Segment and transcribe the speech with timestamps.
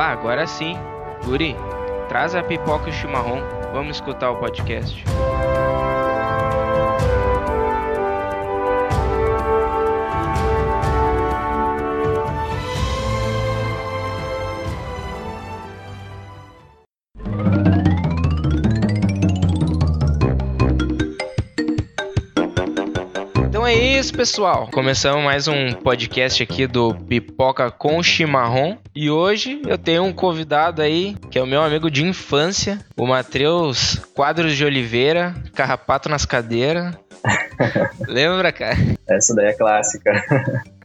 [0.00, 0.78] Bah, agora sim.
[1.26, 1.54] Guri,
[2.08, 3.42] traz a pipoca e o chimarrão.
[3.70, 5.04] Vamos escutar o podcast.
[24.00, 24.66] Isso, pessoal.
[24.72, 28.78] Começamos mais um podcast aqui do Pipoca com Chimarrão.
[28.94, 33.06] E hoje eu tenho um convidado aí, que é o meu amigo de infância, o
[33.06, 36.94] Matheus Quadros de Oliveira, carrapato nas cadeiras.
[38.08, 38.78] Lembra, cara?
[39.06, 40.10] Essa daí é clássica.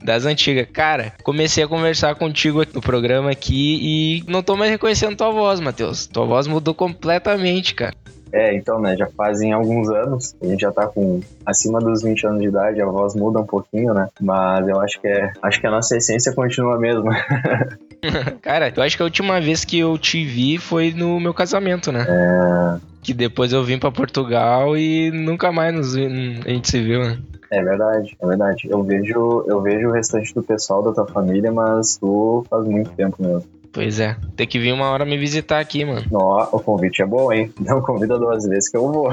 [0.04, 0.68] Das antigas.
[0.74, 5.62] Cara, comecei a conversar contigo no programa aqui e não tô mais reconhecendo tua voz,
[5.62, 6.06] Matheus.
[6.06, 7.96] Tua voz mudou completamente, cara.
[8.38, 12.28] É, então, né, já fazem alguns anos, a gente já tá com acima dos 20
[12.28, 14.10] anos de idade, a voz muda um pouquinho, né?
[14.20, 17.12] Mas eu acho que é, acho que a nossa essência continua a mesma.
[18.42, 21.92] Cara, eu acho que a última vez que eu te vi foi no meu casamento,
[21.92, 22.06] né?
[22.08, 26.82] É, Que depois eu vim pra Portugal e nunca mais nos, vi- a gente se
[26.82, 27.18] viu, né?
[27.52, 28.68] é verdade, é verdade.
[28.70, 32.90] Eu vejo, eu vejo o restante do pessoal da tua família, mas tu faz muito
[32.92, 33.46] tempo mesmo.
[33.76, 36.02] Pois é, tem que vir uma hora me visitar aqui, mano.
[36.14, 37.54] Ó, o convite é bom, hein?
[37.60, 39.12] Não convida duas vezes que eu vou.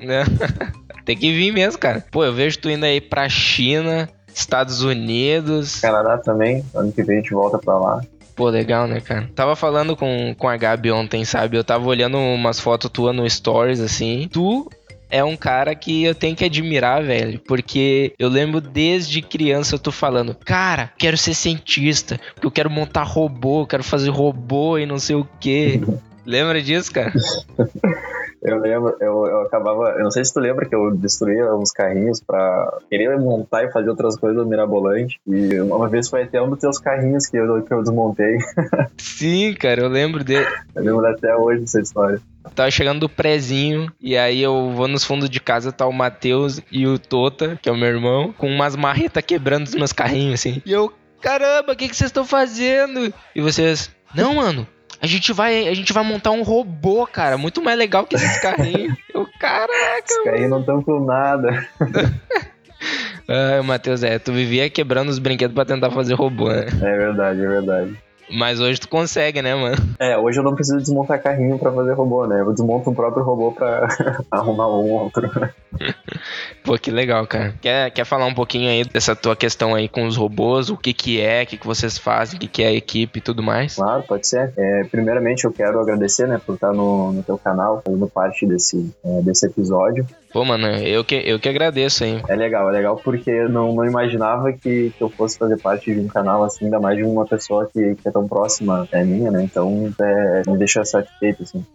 [0.00, 0.24] Né?
[1.06, 2.04] tem que vir mesmo, cara.
[2.10, 5.78] Pô, eu vejo tu indo aí pra China, Estados Unidos.
[5.80, 8.00] Canadá também, ano que vem a gente volta pra lá.
[8.34, 9.30] Pô, legal, né, cara?
[9.32, 11.56] Tava falando com, com a Gabi ontem, sabe?
[11.56, 14.28] Eu tava olhando umas fotos tuas no Stories, assim.
[14.32, 14.68] Tu
[15.10, 17.40] é um cara que eu tenho que admirar, velho.
[17.40, 23.04] Porque eu lembro desde criança tu falando, cara, quero ser cientista, porque eu quero montar
[23.04, 25.80] robô, quero fazer robô e não sei o quê.
[26.26, 27.12] Lembra disso, cara?
[28.42, 29.90] Eu lembro, eu, eu acabava.
[29.96, 33.72] Eu não sei se tu lembra que eu destruía uns carrinhos pra querer montar e
[33.72, 35.18] fazer outras coisas mirabolantes.
[35.26, 38.38] E uma vez foi até um dos teus carrinhos que eu, que eu desmontei.
[38.96, 40.46] Sim, cara, eu lembro dele.
[40.74, 42.20] Eu lembro até hoje dessa história.
[42.54, 46.60] Tava chegando do prézinho, e aí eu vou nos fundos de casa, tá o Matheus
[46.72, 50.40] e o Tota, que é o meu irmão, com umas marretas quebrando os meus carrinhos,
[50.40, 50.62] assim.
[50.64, 53.12] E eu, caramba, o que que vocês estão fazendo?
[53.34, 54.66] E vocês, não, mano,
[55.00, 58.40] a gente vai, a gente vai montar um robô, cara, muito mais legal que esses
[58.40, 58.96] carrinhos.
[59.14, 61.66] eu, caraca, Os carrinhos não estão com nada.
[63.30, 66.64] Ah, Matheus, é, tu vivia quebrando os brinquedos pra tentar fazer robô, né?
[66.80, 67.98] É verdade, é verdade.
[68.30, 69.76] Mas hoje tu consegue, né, mano?
[69.98, 72.40] É, hoje eu não preciso desmontar carrinho pra fazer robô, né?
[72.40, 73.88] Eu desmonto um próprio robô pra
[74.30, 75.30] arrumar um outro.
[76.64, 77.54] Pô, que legal, cara.
[77.60, 80.68] Quer, quer falar um pouquinho aí dessa tua questão aí com os robôs?
[80.70, 83.18] O que que é, o que que vocês fazem, o que que é a equipe
[83.18, 83.76] e tudo mais?
[83.76, 84.52] Claro, pode ser.
[84.56, 88.94] É, primeiramente, eu quero agradecer, né, por estar no, no teu canal, fazendo parte desse,
[89.04, 90.06] é, desse episódio.
[90.38, 92.22] Pô, mano, eu que, eu que agradeço aí.
[92.28, 95.98] É legal, é legal porque não, não imaginava que, que eu fosse fazer parte de
[95.98, 99.32] um canal assim, ainda mais de uma pessoa que, que é tão próxima é minha,
[99.32, 99.42] né?
[99.42, 101.66] Então é, me deixa satisfeito, assim.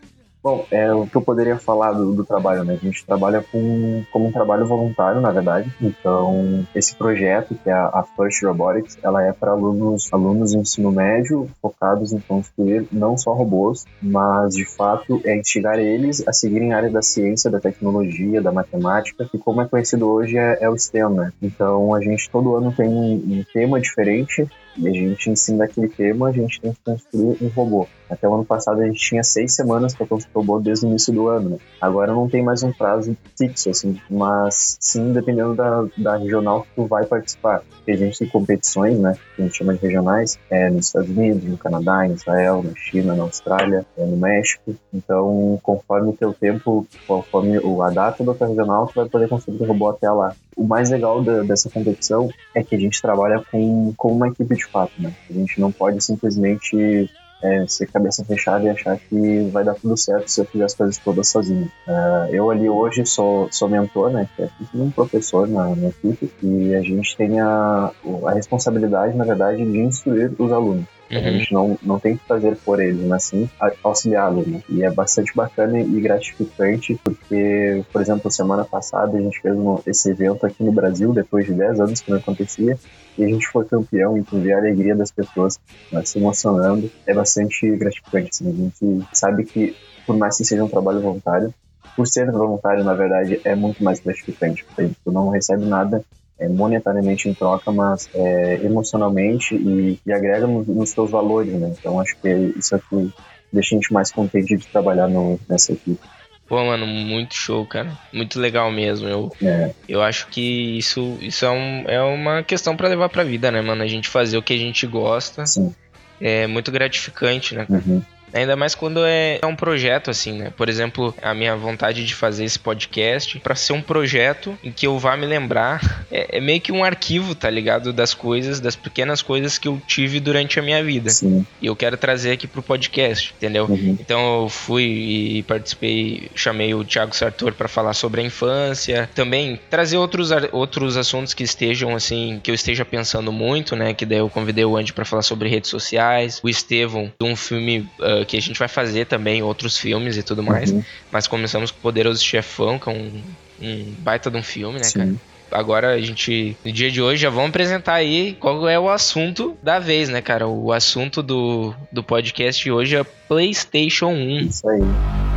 [0.43, 2.73] Bom, é o que eu poderia falar do, do trabalho, né?
[2.73, 5.73] A gente trabalha com, como um trabalho voluntário, na verdade.
[5.81, 10.91] Então, esse projeto, que é a, First Robotics, ela é para alunos, alunos de ensino
[10.91, 16.73] médio focados em construir não só robôs, mas, de fato, é instigar eles a seguirem
[16.73, 20.69] a área da ciência, da tecnologia, da matemática, que como é conhecido hoje é, é
[20.69, 21.31] o STEM, né?
[21.41, 24.45] Então, a gente todo ano tem um, um tema diferente
[24.77, 27.87] e a gente ensina aquele tema, a gente tem que construir um robô.
[28.09, 31.11] Até o ano passado a gente tinha seis semanas para construir robô desde o início
[31.11, 31.49] do ano.
[31.51, 31.57] Né?
[31.81, 36.69] Agora não tem mais um prazo fixo, assim, mas sim dependendo da, da regional que
[36.75, 37.61] tu vai participar.
[37.77, 41.09] Porque a gente tem competições, né, que a gente chama de regionais, é, nos Estados
[41.09, 44.75] Unidos, no Canadá, em Israel, na China, na Austrália, é, no México.
[44.93, 49.27] Então, conforme o teu tempo, conforme o- a data da tua regional, tu vai poder
[49.27, 50.35] construir o robô até lá.
[50.55, 54.55] O mais legal da- dessa competição é que a gente trabalha com, com uma equipe
[54.55, 55.13] de fato, né?
[55.29, 57.09] A gente não pode simplesmente
[57.43, 60.73] é, ser cabeça fechada e achar que vai dar tudo certo se eu fizer as
[60.73, 61.69] coisas todas sozinho.
[61.87, 64.27] Ah, eu ali hoje sou, sou mentor, né?
[64.35, 67.91] Que é tipo um professor na, na equipe e a gente tem a,
[68.25, 70.85] a responsabilidade, na verdade, de instruir os alunos.
[71.11, 71.23] A Uhum.
[71.37, 74.47] gente não, não tem que fazer por eles, mas sim a- auxiliá-los.
[74.47, 74.61] Né?
[74.69, 79.79] E é bastante bacana e gratificante, porque, por exemplo, semana passada a gente fez um-
[79.85, 82.77] esse evento aqui no Brasil, depois de 10 anos que não acontecia,
[83.17, 85.59] e a gente foi campeão, então ver a alegria das pessoas
[85.91, 88.29] né, se emocionando é bastante gratificante.
[88.31, 88.49] Assim.
[88.49, 89.75] A gente sabe que,
[90.07, 91.53] por mais que seja um trabalho voluntário,
[91.95, 96.01] por ser voluntário, na verdade, é muito mais gratificante, porque tu não recebe nada
[96.43, 101.73] é, monetariamente em troca, mas é, emocionalmente e, e agrega nos, nos seus valores, né?
[101.79, 103.13] Então acho que isso aqui
[103.51, 105.99] deixa a gente mais contente de trabalhar no, nessa equipe.
[106.47, 107.97] Pô, mano, muito show, cara.
[108.11, 109.07] Muito legal mesmo.
[109.07, 113.23] Eu, É, eu acho que isso, isso é, um, é uma questão pra levar pra
[113.23, 113.81] vida, né, mano?
[113.81, 115.73] A gente fazer o que a gente gosta sim.
[116.19, 117.65] é muito gratificante, né?
[117.69, 118.01] Uhum.
[118.33, 120.51] Ainda mais quando é um projeto assim, né?
[120.55, 124.87] Por exemplo, a minha vontade de fazer esse podcast para ser um projeto em que
[124.87, 127.93] eu vá me lembrar é, é, meio que um arquivo, tá ligado?
[127.93, 131.09] Das coisas, das pequenas coisas que eu tive durante a minha vida.
[131.09, 131.45] Sim.
[131.61, 133.65] E eu quero trazer aqui pro podcast, entendeu?
[133.65, 133.97] Uhum.
[133.99, 139.59] Então eu fui e participei, chamei o Thiago Sartor para falar sobre a infância, também
[139.69, 143.93] trazer outros, outros assuntos que estejam assim, que eu esteja pensando muito, né?
[143.93, 147.35] Que daí eu convidei o Andy para falar sobre redes sociais, o Estevão de um
[147.35, 150.71] filme uh, que a gente vai fazer também outros filmes e tudo mais.
[150.71, 150.83] Uhum.
[151.11, 153.21] Mas começamos com Poderoso Chefão, que é um,
[153.61, 154.99] um baita de um filme, né, Sim.
[154.99, 155.15] cara?
[155.51, 159.55] Agora a gente, no dia de hoje, já vamos apresentar aí qual é o assunto
[159.61, 160.47] da vez, né, cara?
[160.47, 164.39] O assunto do, do podcast de hoje é PlayStation 1.
[164.39, 165.32] Isso aí.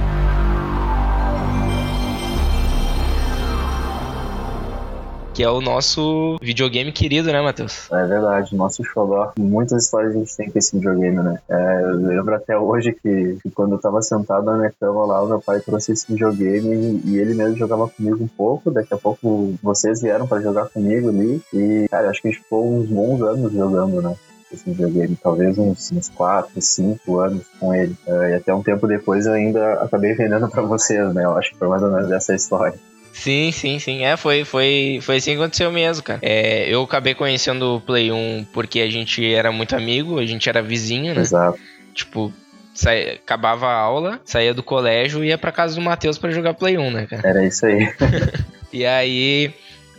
[5.36, 7.92] Que é o nosso videogame querido, né, Matheus?
[7.92, 9.34] É verdade, nosso xodó.
[9.38, 11.38] Muitas histórias a gente tem com esse videogame, né?
[11.46, 15.22] É, eu lembro até hoje que, que, quando eu tava sentado na minha cama lá,
[15.22, 18.70] o meu pai trouxe esse videogame e, e ele mesmo jogava comigo um pouco.
[18.70, 21.42] Daqui a pouco vocês vieram para jogar comigo ali.
[21.52, 24.16] E, cara, acho que a gente ficou uns bons anos jogando, né?
[24.50, 27.94] esse videogame, talvez uns, uns 4, 5 anos com ele.
[28.06, 31.24] É, e até um tempo depois eu ainda acabei vendendo para vocês, né?
[31.24, 32.78] Eu acho que foi mais ou menos essa história.
[33.16, 34.04] Sim, sim, sim.
[34.04, 36.20] É, foi, foi, foi assim que aconteceu mesmo, cara.
[36.22, 40.48] É, eu acabei conhecendo o Play 1 porque a gente era muito amigo, a gente
[40.48, 41.22] era vizinho, né?
[41.22, 41.58] Exato.
[41.94, 42.32] Tipo,
[42.74, 46.54] saia, acabava a aula, saía do colégio e ia pra casa do Matheus para jogar
[46.54, 47.28] Play 1, né, cara?
[47.28, 47.88] Era isso aí.
[48.72, 49.54] e aí.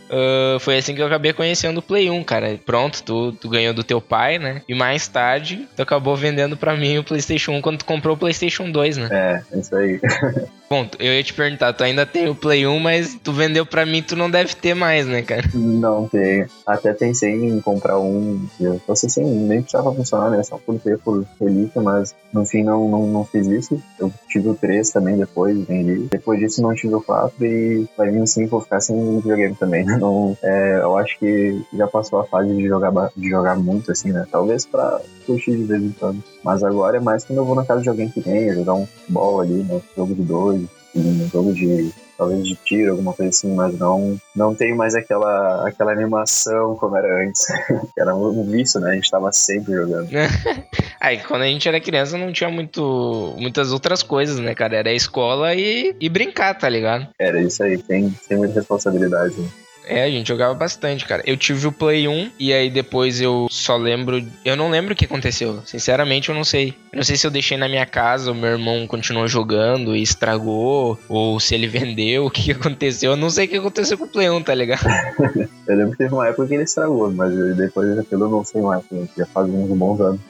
[0.08, 2.58] Uh, foi assim que eu acabei conhecendo o Play 1, cara.
[2.64, 4.62] Pronto, tu, tu ganhou do teu pai, né?
[4.68, 8.18] E mais tarde, tu acabou vendendo para mim o PlayStation 1 quando tu comprou o
[8.18, 9.08] PlayStation 2, né?
[9.10, 10.00] É, isso aí.
[10.70, 13.86] Bom, eu ia te perguntar, tu ainda tem o Play 1, mas tu vendeu pra
[13.86, 15.42] mim, tu não deve ter mais, né, cara?
[15.54, 16.46] Não tenho.
[16.66, 18.46] Até pensei em comprar um.
[18.60, 20.42] Eu fosse assim, nem precisava funcionar, né?
[20.42, 23.82] Só por ter por relíquia, mas no fim não, não, não fiz isso.
[23.98, 26.06] Eu tive o 3 também depois, vendi.
[26.10, 29.86] Depois disso não tive o 4 e vai vir sim, vou ficar sem videogame também.
[29.98, 34.12] Não, é, eu acho que já passou a fase de jogar, de jogar muito, assim,
[34.12, 34.26] né?
[34.30, 36.22] Talvez pra curtir de vez em quando.
[36.42, 38.86] Mas agora é mais quando eu vou na casa de alguém que tem, jogar um
[38.86, 39.80] futebol ali, né?
[39.96, 44.52] Jogo de dois, um jogo de talvez de tiro, alguma coisa assim, mas não não
[44.52, 47.46] tem mais aquela aquela animação como era antes.
[47.96, 48.90] era um vício, né?
[48.90, 50.08] A gente tava sempre jogando.
[51.00, 54.76] Aí, quando a gente era criança, não tinha muito muitas outras coisas, né, cara?
[54.76, 57.06] Era a escola e, e brincar, tá ligado?
[57.18, 59.40] Era isso aí, tem, tem muita responsabilidade.
[59.40, 59.48] Né?
[59.88, 61.22] É, a gente jogava bastante, cara.
[61.24, 64.22] Eu tive o Play 1 e aí depois eu só lembro.
[64.44, 65.62] Eu não lembro o que aconteceu.
[65.64, 66.74] Sinceramente, eu não sei.
[66.92, 70.02] Eu não sei se eu deixei na minha casa, o meu irmão continuou jogando e
[70.02, 73.12] estragou, ou se ele vendeu, o que aconteceu.
[73.12, 74.86] Eu não sei o que aconteceu com o Play 1, tá ligado?
[75.66, 78.60] eu lembro que teve uma época que ele estragou, mas depois daquilo eu não sei
[78.60, 78.84] mais.
[78.90, 79.08] Né?
[79.16, 80.20] Já faz uns bons anos.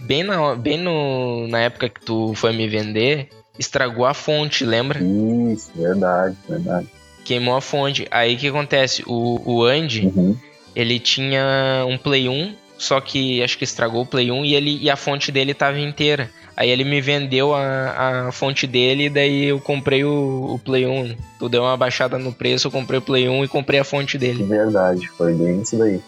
[0.00, 4.98] Bem, na, bem no, na época que tu foi me vender, estragou a fonte, lembra?
[5.00, 6.88] Isso, verdade, verdade
[7.24, 8.06] queimou a fonte.
[8.10, 9.02] Aí o que acontece?
[9.06, 10.36] O, o Andy, uhum.
[10.76, 14.78] ele tinha um Play 1, só que acho que estragou o Play 1 e, ele,
[14.80, 16.30] e a fonte dele tava inteira.
[16.56, 20.86] Aí ele me vendeu a, a fonte dele e daí eu comprei o, o Play
[20.86, 21.16] 1.
[21.38, 24.16] Tu deu uma baixada no preço, eu comprei o Play 1 e comprei a fonte
[24.16, 24.44] dele.
[24.44, 26.00] Verdade, foi bem isso daí.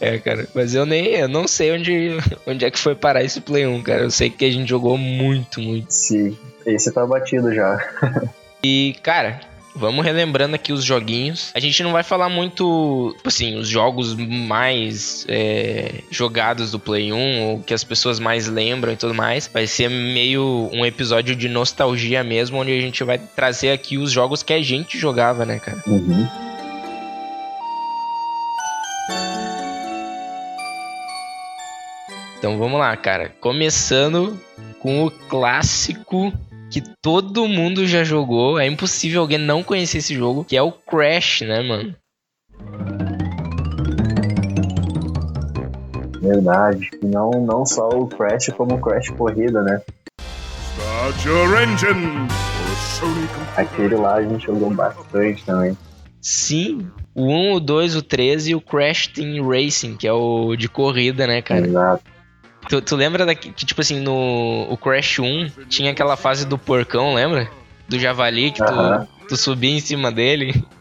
[0.00, 3.40] É, cara, mas eu nem eu não sei onde, onde é que foi parar esse
[3.40, 4.02] Play 1, cara.
[4.02, 5.92] Eu sei que a gente jogou muito, muito.
[5.92, 7.78] Sim, esse tá batido já.
[8.62, 9.40] e, cara,
[9.76, 11.50] Vamos relembrando aqui os joguinhos.
[11.52, 17.12] A gente não vai falar muito, tipo assim, os jogos mais é, jogados do Play
[17.12, 19.50] 1, ou que as pessoas mais lembram e tudo mais.
[19.52, 24.12] Vai ser meio um episódio de nostalgia mesmo, onde a gente vai trazer aqui os
[24.12, 25.82] jogos que a gente jogava, né, cara?
[25.88, 26.28] Uhum.
[32.38, 33.34] Então vamos lá, cara.
[33.40, 34.38] Começando
[34.78, 36.30] com o clássico
[36.74, 38.58] que todo mundo já jogou.
[38.58, 41.94] É impossível alguém não conhecer esse jogo, que é o Crash, né, mano?
[46.20, 46.90] Verdade.
[47.00, 49.80] Não, não só o Crash, como o Crash Corrida, né?
[50.72, 52.26] Start your engine!
[53.56, 55.78] Aquele lá a gente jogou bastante também.
[56.20, 60.56] Sim, o 1, o 2, o 3 e o Crash Team Racing, que é o
[60.56, 61.68] de corrida, né, cara?
[61.68, 62.13] Exato.
[62.68, 66.58] Tu, tu lembra daqui, que, tipo assim, no o Crash 1 tinha aquela fase do
[66.58, 67.48] porcão, lembra?
[67.88, 69.08] Do javali, que tu, uh -huh.
[69.28, 70.64] tu subia em cima dele.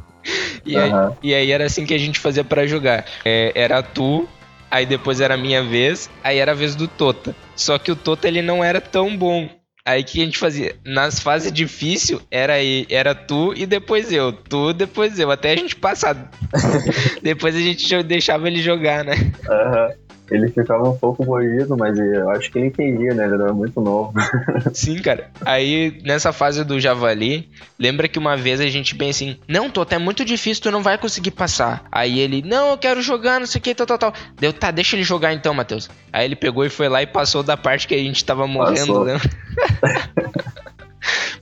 [0.65, 3.03] E, aí, e aí era assim que a gente fazia para jogar.
[3.25, 4.25] É, era tu,
[4.71, 7.35] aí depois era a minha vez, aí era a vez do Tota.
[7.53, 9.49] Só que o Tota ele não era tão bom.
[9.85, 10.77] Aí que a gente fazia?
[10.85, 12.53] Nas fases difíceis, era,
[12.89, 14.31] era tu e depois eu.
[14.31, 15.29] Tu, depois eu.
[15.29, 16.31] Até a gente passar.
[17.21, 19.13] depois a gente deixava ele jogar, né?
[19.49, 19.89] Aham.
[20.31, 23.25] Ele ficava um pouco mordido, mas eu acho que ele entendia, né?
[23.25, 24.13] Ele era muito novo.
[24.73, 25.29] Sim, cara.
[25.45, 29.93] Aí, nessa fase do Javali, lembra que uma vez a gente bem assim, não, Toto,
[29.93, 31.85] é muito difícil, tu não vai conseguir passar.
[31.91, 34.13] Aí ele, não, eu quero jogar, não sei o que, tal, tal, tal.
[34.39, 35.89] Deu, tá, deixa ele jogar então, Matheus.
[36.11, 38.87] Aí ele pegou e foi lá e passou da parte que a gente tava morrendo,
[38.87, 39.03] passou.
[39.03, 39.29] lembra?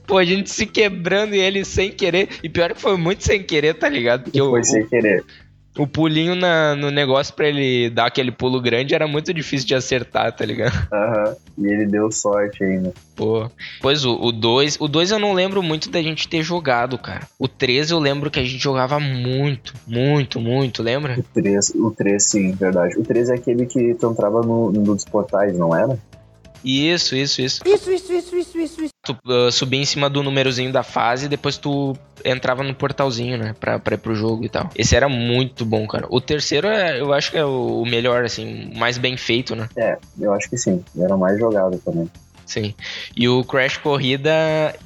[0.06, 2.28] Pô, a gente se quebrando e ele sem querer.
[2.42, 4.24] E pior que foi muito sem querer, tá ligado?
[4.24, 5.24] Porque foi o, sem querer
[5.78, 9.74] o pulinho na, no negócio pra ele dar aquele pulo grande era muito difícil de
[9.74, 10.86] acertar, tá ligado?
[10.92, 11.28] Aham.
[11.28, 11.34] Uhum.
[11.64, 12.92] E ele deu sorte ainda.
[13.14, 13.50] Pô.
[13.80, 14.78] Pois o 2.
[14.80, 17.26] O 2 eu não lembro muito da gente ter jogado, cara.
[17.38, 21.18] O 3 eu lembro que a gente jogava muito, muito, muito, lembra?
[21.18, 22.98] O 3, o 3 sim, verdade.
[22.98, 25.98] O 3 é aquele que tu entrava no, no dos portais, não era?
[26.64, 27.60] Isso, isso, isso.
[27.66, 28.91] Isso, isso, isso, isso, isso.
[29.04, 33.36] Tu uh, subia em cima do númerozinho da fase e depois tu entrava no portalzinho,
[33.36, 33.54] né?
[33.58, 34.70] Pra, pra ir pro jogo e tal.
[34.76, 36.06] Esse era muito bom, cara.
[36.08, 39.68] O terceiro, é, eu acho que é o melhor, assim, mais bem feito, né?
[39.76, 40.84] É, eu acho que sim.
[40.96, 42.08] Era mais jogado também.
[42.46, 42.74] Sim.
[43.16, 44.30] E o Crash Corrida,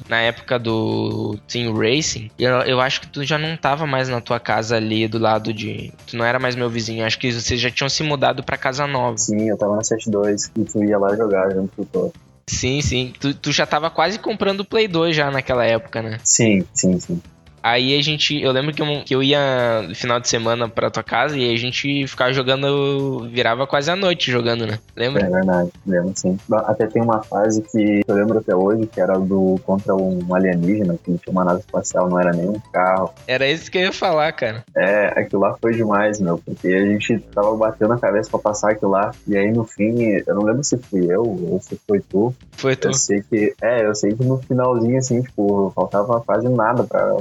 [0.09, 4.21] na época do Team Racing, eu, eu acho que tu já não tava mais na
[4.21, 5.93] tua casa ali do lado de.
[6.07, 7.05] Tu não era mais meu vizinho.
[7.05, 9.19] Acho que vocês já tinham se mudado pra casa nova.
[9.19, 12.13] Sim, eu tava na 72 e tu ia lá jogar junto com o.
[12.49, 13.13] Sim, sim.
[13.21, 16.21] Tu, tu já tava quase comprando o Play 2 já naquela época, né?
[16.23, 17.21] Sim, sim, sim.
[17.67, 18.41] Aí a gente.
[18.41, 21.53] Eu lembro que eu, que eu ia no final de semana pra tua casa e
[21.53, 23.29] a gente ficava jogando.
[23.29, 24.79] Virava quase a noite jogando, né?
[24.95, 25.27] Lembra?
[25.27, 26.39] É verdade, lembro sim.
[26.49, 30.97] Até tem uma fase que eu lembro até hoje, que era do contra um alienígena,
[30.97, 33.13] que tinha uma nave espacial, não era nem um carro.
[33.27, 34.65] Era isso que eu ia falar, cara.
[34.77, 38.71] É, aquilo lá foi demais, meu, porque a gente tava batendo a cabeça pra passar
[38.71, 39.11] aquilo lá.
[39.27, 42.33] E aí no fim, eu não lembro se fui eu ou se foi tu.
[42.53, 42.87] Foi tu.
[42.87, 43.57] Eu sei que.
[43.61, 47.17] É, eu sei que no finalzinho, assim, tipo, faltava quase nada pra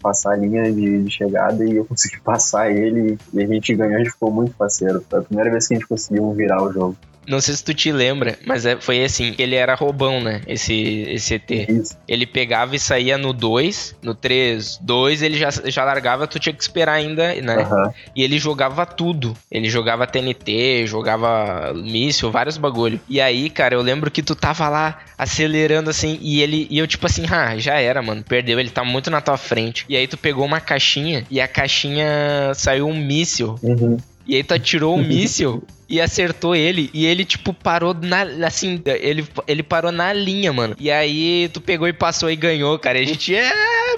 [0.00, 3.96] passar a linha de, de, chegada e eu consegui passar ele e a gente ganhou,
[3.96, 5.04] a gente ficou muito parceiro.
[5.08, 6.96] Foi a primeira vez que a gente conseguiu virar o jogo.
[7.26, 10.42] Não sei se tu te lembra, mas é, foi assim, ele era roubão, né?
[10.46, 11.50] Esse, esse ET.
[11.50, 11.96] Isso.
[12.06, 16.52] Ele pegava e saía no 2, no 3, 2, ele já, já largava, tu tinha
[16.52, 17.58] que esperar ainda, né?
[17.58, 17.92] Uhum.
[18.14, 19.34] E ele jogava tudo.
[19.50, 23.00] Ele jogava TNT, jogava míssil, vários bagulho.
[23.08, 26.86] E aí, cara, eu lembro que tu tava lá acelerando assim, e ele e eu
[26.86, 29.84] tipo assim, ah, já era, mano, perdeu, ele tá muito na tua frente.
[29.88, 33.56] E aí tu pegou uma caixinha e a caixinha saiu um míssil.
[33.62, 33.96] Uhum.
[34.26, 36.90] E aí tu atirou o um míssil e acertou ele.
[36.92, 38.22] E ele, tipo, parou na.
[38.46, 40.74] Assim, ele, ele parou na linha, mano.
[40.78, 42.98] E aí tu pegou e passou e ganhou, cara.
[42.98, 43.52] E a gente é,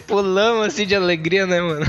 [0.07, 1.87] pulamos assim de alegria, né, mano?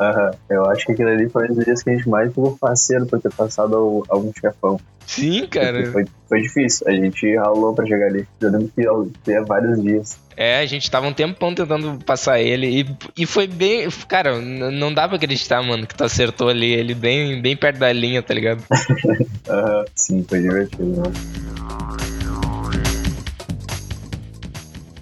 [0.00, 0.30] Aham.
[0.50, 3.06] Eu acho que aquele ali foi um dos dias que a gente mais ficou parceiro
[3.06, 4.80] por ter passado algum chefão.
[5.06, 5.90] Sim, cara.
[5.90, 6.86] Foi, foi difícil.
[6.88, 8.26] A gente ralou pra chegar ali.
[8.40, 10.18] Eu lembro que ia vários dias.
[10.36, 12.80] É, a gente tava um tempão tentando passar ele.
[12.80, 13.88] E, e foi bem.
[14.08, 17.92] Cara, não dá pra acreditar, mano, que tu acertou ali ele bem, bem perto da
[17.92, 18.62] linha, tá ligado?
[18.70, 21.12] uhum, sim, foi divertido, mano.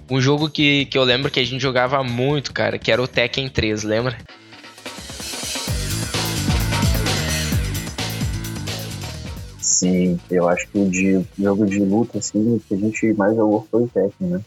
[0.09, 3.07] Um jogo que, que eu lembro que a gente jogava muito, cara, que era o
[3.07, 4.17] Tekken 3, lembra?
[9.61, 13.67] Sim, eu acho que o de jogo de luta, assim, que a gente mais jogou
[13.69, 14.41] foi o Tekken, né?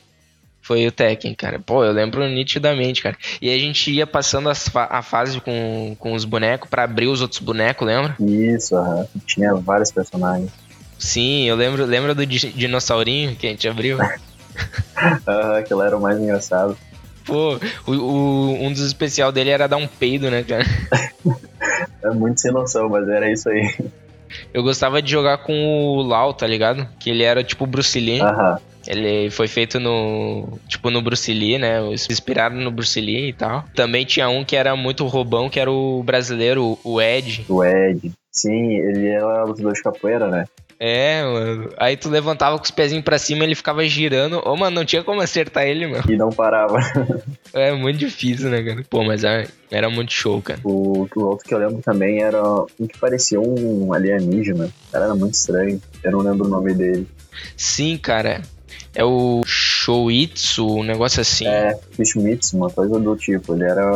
[0.61, 1.59] Foi o Tekken, cara.
[1.59, 3.17] Pô, eu lembro nitidamente, cara.
[3.41, 7.21] E a gente ia passando fa a fase com, com os bonecos para abrir os
[7.21, 8.17] outros bonecos, lembra?
[8.19, 9.07] Isso, aham.
[9.27, 10.51] Tinha vários personagens.
[10.99, 13.99] Sim, eu lembro, lembro do dinossaurinho que a gente abriu.
[15.27, 16.77] Aham, aquilo era o mais engraçado.
[17.25, 20.65] Pô, o, o, um dos especial dele era dar um peido, né, cara?
[22.03, 23.75] é muito sem noção, mas era isso aí.
[24.53, 26.87] Eu gostava de jogar com o Lau, tá ligado?
[26.99, 28.21] Que ele era tipo Bruce Lee.
[28.87, 30.59] Ele foi feito no.
[30.69, 31.81] Tipo, no Bruce Lee, né?
[31.91, 33.65] Inspirado no Bruce Lee e tal.
[33.75, 37.47] Também tinha um que era muito roubão, que era o brasileiro, o Ed.
[37.49, 38.13] O Ed.
[38.31, 40.45] Sim, ele era lutador de capoeira, né?
[40.79, 41.71] É, mano.
[41.77, 44.39] Aí tu levantava com os pezinhos pra cima ele ficava girando.
[44.39, 46.05] Ô, oh, mano, não tinha como acertar ele, mano.
[46.09, 46.79] E não parava.
[47.53, 48.85] é muito difícil, né, cara?
[48.89, 50.61] Pô, mas era, era muito show, cara.
[50.65, 54.69] O, o outro que eu lembro também era um que parecia um alienígena.
[54.91, 55.81] Cara, era muito estranho.
[56.03, 57.07] Eu não lembro o nome dele.
[57.57, 58.43] Sim, cara.
[58.97, 61.49] É o Shoitsu, um negócio assim.
[61.49, 63.55] É, Ishumitsu, uma coisa do tipo.
[63.55, 63.91] Ele era.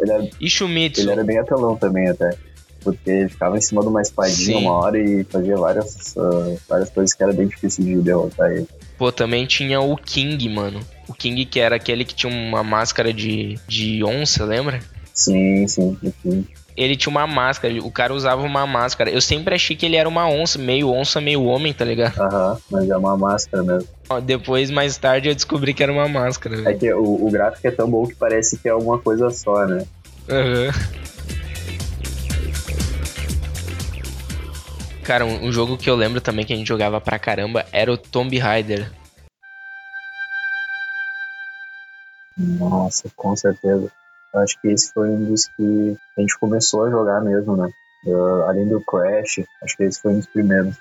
[0.00, 1.02] Ele era Ishumitsu.
[1.02, 2.34] Ele era bem apelão também, até
[2.82, 4.64] porque ficava em cima de uma espadinha Sim.
[4.64, 8.66] uma hora e fazia várias, uh, várias coisas que era bem difícil de derrotar ele.
[8.98, 10.80] Pô, também tinha o King, mano.
[11.08, 14.80] O King que era aquele que tinha uma máscara de, de onça, lembra?
[15.12, 16.46] Sim, sim, sim.
[16.76, 19.10] Ele tinha uma máscara, o cara usava uma máscara.
[19.10, 22.18] Eu sempre achei que ele era uma onça, meio onça, meio homem, tá ligado?
[22.18, 23.88] Aham, mas é uma máscara mesmo.
[24.22, 26.70] Depois, mais tarde, eu descobri que era uma máscara.
[26.70, 29.66] É que o, o gráfico é tão bom que parece que é alguma coisa só,
[29.66, 29.84] né?
[30.28, 30.66] Aham.
[30.66, 31.11] Uhum.
[35.04, 37.92] Cara, um, um, jogo que eu lembro também que a gente jogava pra caramba era
[37.92, 38.90] o Tomb Raider.
[42.36, 43.90] Nossa, com certeza.
[44.32, 47.68] Eu acho que esse foi um dos que a gente começou a jogar mesmo, né?
[48.06, 50.74] Uh, além do Crash, acho que esse foi um dos primeiros.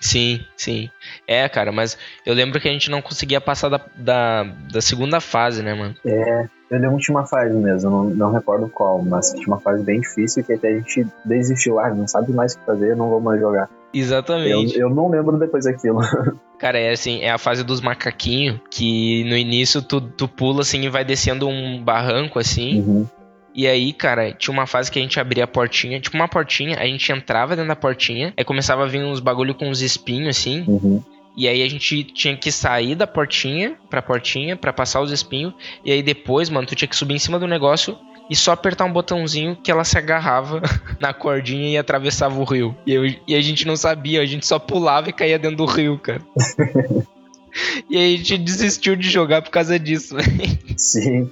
[0.00, 0.90] Sim, sim.
[1.26, 1.96] É, cara, mas
[2.26, 5.96] eu lembro que a gente não conseguia passar da, da, da segunda fase, né, mano?
[6.04, 9.60] É, eu lembro que tinha uma fase mesmo, não, não recordo qual, mas tinha uma
[9.60, 12.96] fase bem difícil que até a gente desistiu, ah, não sabe mais o que fazer,
[12.96, 13.68] não vou mais jogar.
[13.92, 14.76] Exatamente.
[14.76, 16.00] Eu, eu não lembro depois daquilo.
[16.58, 20.82] Cara, é assim, é a fase dos macaquinhos, que no início tu, tu pula assim
[20.82, 22.80] e vai descendo um barranco assim.
[22.80, 23.06] Uhum.
[23.54, 26.76] E aí, cara, tinha uma fase que a gente abria a portinha, tipo uma portinha,
[26.76, 30.36] a gente entrava dentro da portinha, aí começava a vir uns bagulho com uns espinhos
[30.36, 30.64] assim.
[30.66, 31.00] Uhum.
[31.36, 35.52] E aí a gente tinha que sair da portinha pra portinha pra passar os espinhos.
[35.84, 37.98] E aí depois, mano, tu tinha que subir em cima do negócio
[38.30, 40.62] e só apertar um botãozinho que ela se agarrava
[41.00, 42.76] na cordinha e atravessava o rio.
[42.86, 45.66] E, eu, e a gente não sabia, a gente só pulava e caía dentro do
[45.66, 46.22] rio, cara.
[47.90, 50.58] e aí a gente desistiu de jogar por causa disso, velho.
[50.76, 51.30] Sim.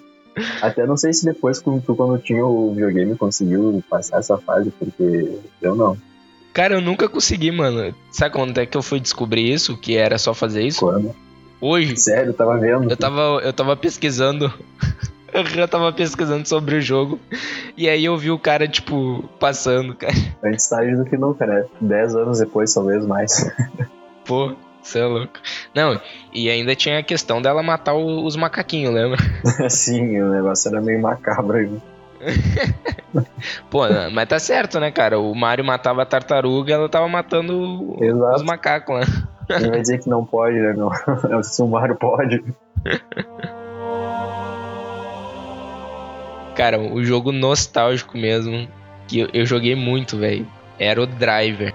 [0.62, 5.38] Até não sei se depois, tu, quando tinha o videogame, conseguiu passar essa fase, porque
[5.60, 5.96] eu não.
[6.52, 7.94] Cara, eu nunca consegui, mano.
[8.10, 9.76] Sabe quando é que eu fui descobrir isso?
[9.76, 10.80] Que era só fazer isso?
[10.80, 11.14] Quando?
[11.60, 11.96] Hoje.
[11.96, 12.90] Sério, tava vendo.
[12.90, 14.52] Eu tava, eu tava pesquisando.
[15.32, 17.18] eu tava pesquisando sobre o jogo.
[17.76, 20.12] E aí eu vi o cara, tipo, passando, cara.
[20.44, 21.64] Antes tarde do que nunca, né?
[21.80, 23.50] Dez anos depois, talvez mais.
[24.24, 24.54] Pô.
[24.82, 25.34] Você é louco.
[25.72, 26.00] Não,
[26.34, 29.16] e ainda tinha a questão dela matar os macaquinhos, lembra?
[29.70, 31.80] Sim, o negócio era meio macabro aí.
[33.70, 33.80] Pô,
[34.12, 35.18] mas tá certo, né, cara?
[35.18, 38.36] O Mario matava a tartaruga ela tava matando Exato.
[38.36, 39.06] os macacos, né?
[39.50, 40.72] Ele vai dizer que não pode, né?
[40.72, 40.90] Não.
[41.42, 42.42] Se o Mario pode.
[46.54, 48.68] Cara, o jogo nostálgico mesmo,
[49.08, 50.46] que eu, eu joguei muito, velho,
[50.78, 51.74] era o Driver.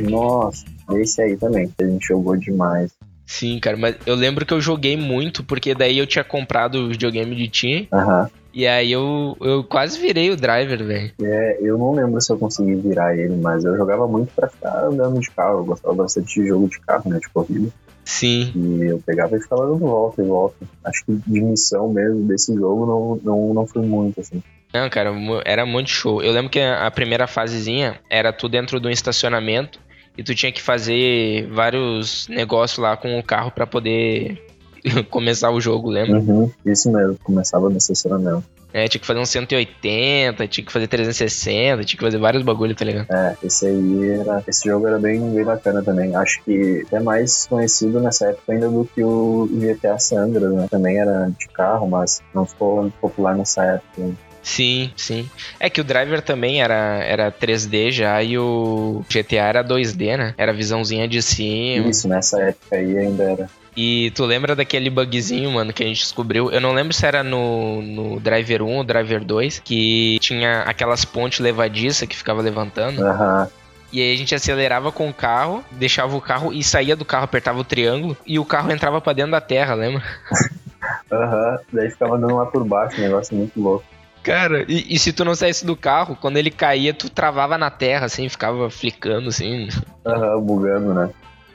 [0.00, 2.93] Nossa, esse aí também, que a gente jogou demais.
[3.34, 6.88] Sim, cara, mas eu lembro que eu joguei muito, porque daí eu tinha comprado o
[6.88, 7.88] videogame de Tim.
[7.92, 8.30] Aham.
[8.52, 11.10] E aí eu, eu quase virei o driver, velho.
[11.20, 14.84] É, eu não lembro se eu consegui virar ele, mas eu jogava muito pra ficar
[14.84, 15.58] andando de carro.
[15.58, 17.18] Eu gostava bastante de jogo de carro, né?
[17.18, 17.68] De corrida.
[18.04, 18.52] Sim.
[18.54, 20.56] E eu pegava e ficava dando volta e volta.
[20.84, 24.40] Acho que de missão mesmo desse jogo não, não, não foi muito, assim.
[24.72, 25.12] Não, cara,
[25.44, 26.22] era muito show.
[26.22, 29.80] Eu lembro que a primeira fasezinha era tu dentro de um estacionamento
[30.16, 34.42] e tu tinha que fazer vários negócios lá com o carro para poder
[35.10, 36.18] começar o jogo, lembra?
[36.18, 38.44] Uhum, isso mesmo, começava no estacionamento.
[38.72, 42.76] É, tinha que fazer um 180, tinha que fazer 360, tinha que fazer vários bagulhos,
[42.76, 43.06] tá ligado?
[43.08, 44.42] É, esse aí era.
[44.48, 46.16] Esse jogo era bem, bem bacana também.
[46.16, 50.66] Acho que é mais conhecido nessa época ainda do que o GTA Sandra, né?
[50.68, 54.10] Também era de carro, mas não ficou popular nessa época.
[54.44, 55.28] Sim, sim.
[55.58, 60.34] É que o Driver também era, era 3D já e o GTA era 2D, né?
[60.36, 61.88] Era visãozinha de cima.
[61.88, 63.50] Isso, nessa época aí ainda era.
[63.76, 66.50] E tu lembra daquele bugzinho, mano, que a gente descobriu?
[66.52, 71.04] Eu não lembro se era no, no Driver 1 ou Driver 2, que tinha aquelas
[71.04, 73.02] pontes levadiças que ficava levantando.
[73.02, 73.42] Aham.
[73.42, 73.64] Uhum.
[73.92, 77.24] E aí a gente acelerava com o carro, deixava o carro e saía do carro,
[77.24, 80.02] apertava o triângulo e o carro entrava para dentro da terra, lembra?
[81.10, 81.58] Aham, uhum.
[81.72, 83.84] daí ficava andando lá por baixo, um negócio muito louco.
[84.24, 87.70] Cara, e, e, se tu não saísse do carro, quando ele caía, tu travava na
[87.70, 89.68] terra, assim, ficava flicando, assim.
[90.06, 91.10] Aham, bugando, né?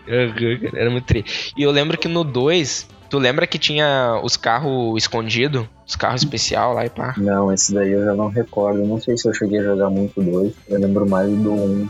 [0.08, 1.26] Uhum, era muito tri.
[1.58, 5.66] E eu lembro que no 2, tu lembra que tinha os carros escondidos?
[5.86, 7.16] Os carros especial lá e pá?
[7.18, 8.86] Não, esse daí eu já não recordo.
[8.86, 10.54] Não sei se eu cheguei a jogar muito 2.
[10.68, 11.56] Eu lembro mais do 1.
[11.56, 11.90] Um.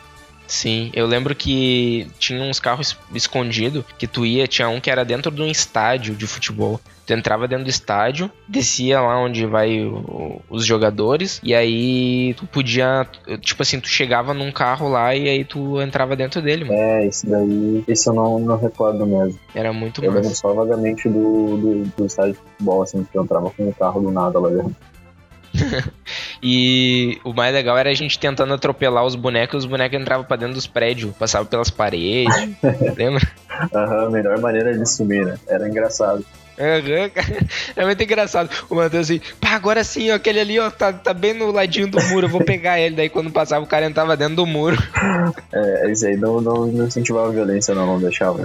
[0.50, 5.06] Sim, eu lembro que tinha uns carros escondidos que tu ia, tinha um que era
[5.06, 6.82] dentro de um estádio de futebol.
[7.06, 12.48] Tu entrava dentro do estádio, descia lá onde vai o, os jogadores, e aí tu
[12.48, 13.08] podia,
[13.42, 16.80] tipo assim, tu chegava num carro lá e aí tu entrava dentro dele, mano.
[16.80, 19.40] É, esse daí, esse eu não, não recordo mesmo.
[19.54, 23.24] Era muito Eu lembro só vagamente do, do, do estádio de futebol, assim, que eu
[23.24, 24.76] entrava com o carro do nada lá dentro.
[26.42, 30.38] e o mais legal era a gente tentando atropelar os bonecos, os bonecos entravam pra
[30.38, 32.34] dentro dos prédios, passavam pelas paredes,
[32.98, 33.28] lembra?
[33.74, 35.38] Aham, uhum, melhor maneira de sumir, né?
[35.48, 36.24] Era engraçado.
[36.60, 37.48] Uhum, cara.
[37.76, 38.50] É muito engraçado.
[38.70, 41.90] O Matheus assim, pá, agora sim, ó, aquele ali, ó, tá, tá bem no ladinho
[41.90, 42.96] do muro, eu vou pegar ele.
[42.96, 44.78] Daí quando passava, o cara entrava dentro do muro.
[45.54, 48.40] É, isso aí não, não, não incentivava a violência, não, não deixava.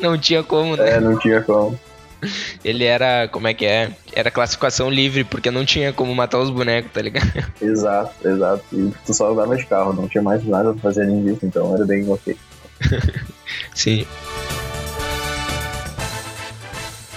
[0.00, 0.96] não tinha como, né?
[0.96, 1.78] É, não tinha como.
[2.64, 3.90] Ele era, como é que é?
[4.12, 7.30] Era classificação livre, porque não tinha como matar os bonecos, tá ligado?
[7.60, 8.64] Exato, exato.
[8.72, 11.74] E tu só andava de carro, não tinha mais nada pra fazer além disso, então
[11.74, 12.36] era bem ok.
[13.74, 14.06] Sim.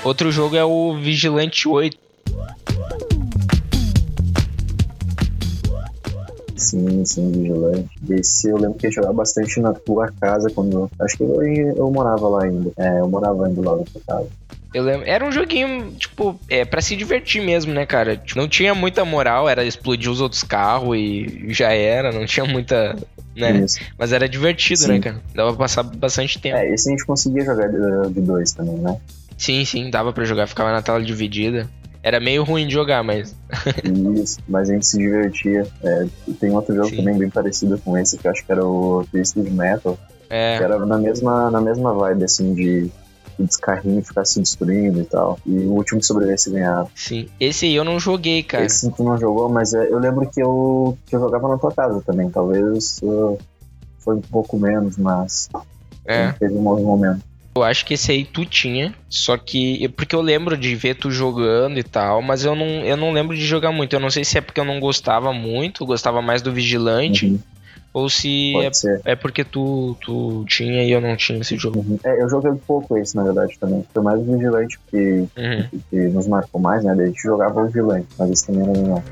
[0.03, 1.97] Outro jogo é o Vigilante 8.
[6.55, 7.89] Sim, sim, vigilante.
[8.09, 10.89] Esse eu lembro que eu jogava bastante na tua casa quando.
[10.99, 12.71] Acho que eu, eu morava lá ainda.
[12.77, 14.27] É, eu morava ainda lá na tua casa.
[14.73, 15.07] Eu lembro.
[15.07, 18.17] Era um joguinho, tipo, é, pra se divertir mesmo, né, cara?
[18.17, 22.45] Tipo, não tinha muita moral, era explodir os outros carros e já era, não tinha
[22.45, 22.95] muita.
[23.35, 23.51] Né?
[23.59, 23.79] Isso.
[23.97, 24.87] Mas era divertido, Sim.
[24.93, 25.21] né, cara?
[25.33, 26.57] Dava pra passar bastante tempo.
[26.57, 28.97] É, esse a gente conseguia jogar de, de dois também, né?
[29.37, 31.67] Sim, sim, dava pra jogar, ficava na tela dividida.
[32.01, 33.35] Era meio ruim de jogar, mas.
[34.21, 35.65] Isso, mas a gente se divertia.
[35.83, 36.05] É,
[36.39, 36.97] tem outro jogo Sim.
[36.97, 40.55] também bem parecido com esse, que eu acho que era o Twisted Metal, que É.
[40.55, 42.91] era na mesma, na mesma vibe, assim, de
[43.39, 45.39] de descarrinho ficar se destruindo e tal.
[45.45, 46.89] E o último que sobrevivesse ganhava.
[46.95, 47.27] Sim.
[47.39, 48.65] Esse aí eu não joguei, cara.
[48.65, 51.71] Esse tu não jogou, mas é, eu lembro que eu, que eu jogava na tua
[51.71, 52.29] casa também.
[52.29, 53.37] Talvez uh,
[53.99, 55.49] foi um pouco menos, mas
[56.05, 56.31] É.
[56.33, 57.21] teve um momento.
[57.55, 59.87] Eu acho que esse aí tu tinha, só que.
[59.89, 63.35] Porque eu lembro de ver tu jogando e tal, mas eu não, eu não lembro
[63.35, 63.93] de jogar muito.
[63.95, 67.27] Eu não sei se é porque eu não gostava muito, eu gostava mais do Vigilante,
[67.27, 67.39] Uhum,
[67.93, 71.79] ou se é, é porque tu, tu tinha e eu não tinha esse jogo.
[71.79, 71.99] Uhum.
[72.03, 73.85] É, eu joguei um pouco esse, na verdade, também.
[73.93, 75.79] Foi mais o Vigilante que, Uhum.
[75.89, 76.91] que nos marcou mais, né?
[76.91, 79.03] A gente jogava o Vigilante, mas esse também era legal.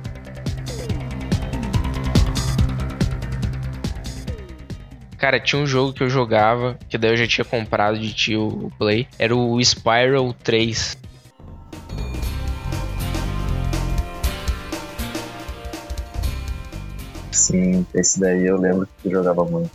[5.18, 8.48] Cara, tinha um jogo que eu jogava, que daí eu já tinha comprado de tio
[8.48, 9.08] o Play.
[9.20, 10.98] Era o Spiral 3.
[17.42, 19.72] Sim, esse daí eu lembro que tu jogava muito.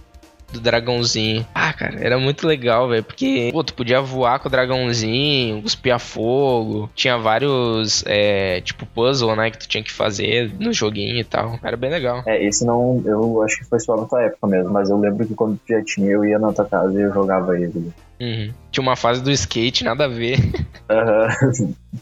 [0.53, 1.47] do dragãozinho.
[1.55, 3.03] Ah, cara, era muito legal, velho.
[3.03, 6.89] Porque, pô, tu podia voar com o dragãozinho, cuspia fogo.
[6.95, 9.51] Tinha vários, é, tipo, puzzle, né?
[9.51, 11.59] Que tu tinha que fazer no joguinho e tal.
[11.63, 12.23] Era bem legal.
[12.27, 15.27] É, esse não, eu acho que foi só na tua época mesmo, mas eu lembro
[15.27, 17.93] que quando tu já tinha, eu ia na tua casa e eu jogava ele.
[18.21, 18.53] Uhum.
[18.71, 20.39] Tinha uma fase do skate, nada a ver.
[20.91, 21.29] Aham.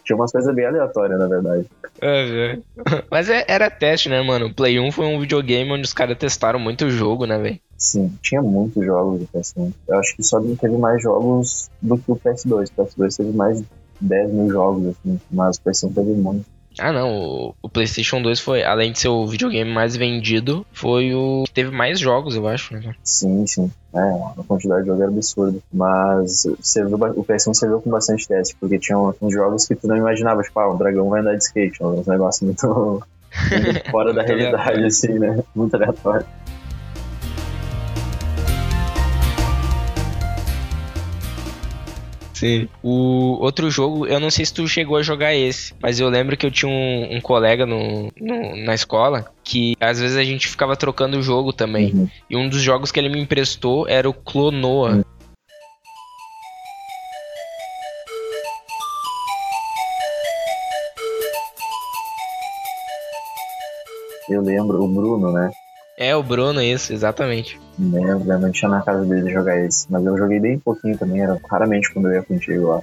[0.05, 1.67] Tinha umas coisas bem aleatórias, na verdade.
[2.03, 2.63] Uhum.
[3.11, 4.47] Mas é- era teste, né, mano?
[4.47, 7.61] O Play 1 foi um videogame onde os caras testaram muito o jogo, né, velho?
[7.77, 9.73] Sim, tinha muitos jogos do PS1.
[9.89, 12.71] Eu acho que só teve mais jogos do que o PS2.
[12.71, 13.67] O PS2 teve mais de
[14.01, 16.45] 10 mil jogos, assim, mas o PS1 teve muito.
[16.79, 17.11] Ah, não.
[17.11, 21.53] O, o PlayStation 2 foi, além de ser o videogame mais vendido, foi o que
[21.53, 22.95] teve mais jogos, eu acho, né?
[23.03, 23.71] Sim, sim.
[23.95, 25.59] É, a quantidade de jogos era absurda.
[25.73, 29.97] Mas serviu, o PS1 serviu com bastante teste, porque tinha uns jogos que tu não
[29.97, 31.83] imaginava, tipo, ah, o dragão vai andar de skate.
[31.83, 33.03] Um negócio muito,
[33.51, 35.43] muito fora da realidade, assim, né?
[35.55, 36.27] Muito aleatório.
[42.45, 42.69] Sim.
[42.83, 46.37] O outro jogo, eu não sei se tu chegou a jogar esse, mas eu lembro
[46.37, 50.47] que eu tinha um, um colega no, no- na escola que às vezes a gente
[50.47, 51.91] ficava trocando o jogo também.
[51.95, 52.09] Uhum.
[52.29, 55.03] E um dos jogos que ele me emprestou era o Clonoa.
[64.29, 65.51] Eu lembro, o Bruno, né?
[65.97, 67.61] É, o Bruno, isso, exatamente.
[67.79, 69.87] Lembro, lembro, a gente ia na casa dele jogar esse.
[69.91, 72.81] Mas eu joguei bem pouquinho também, era raramente quando eu ia contigo lá.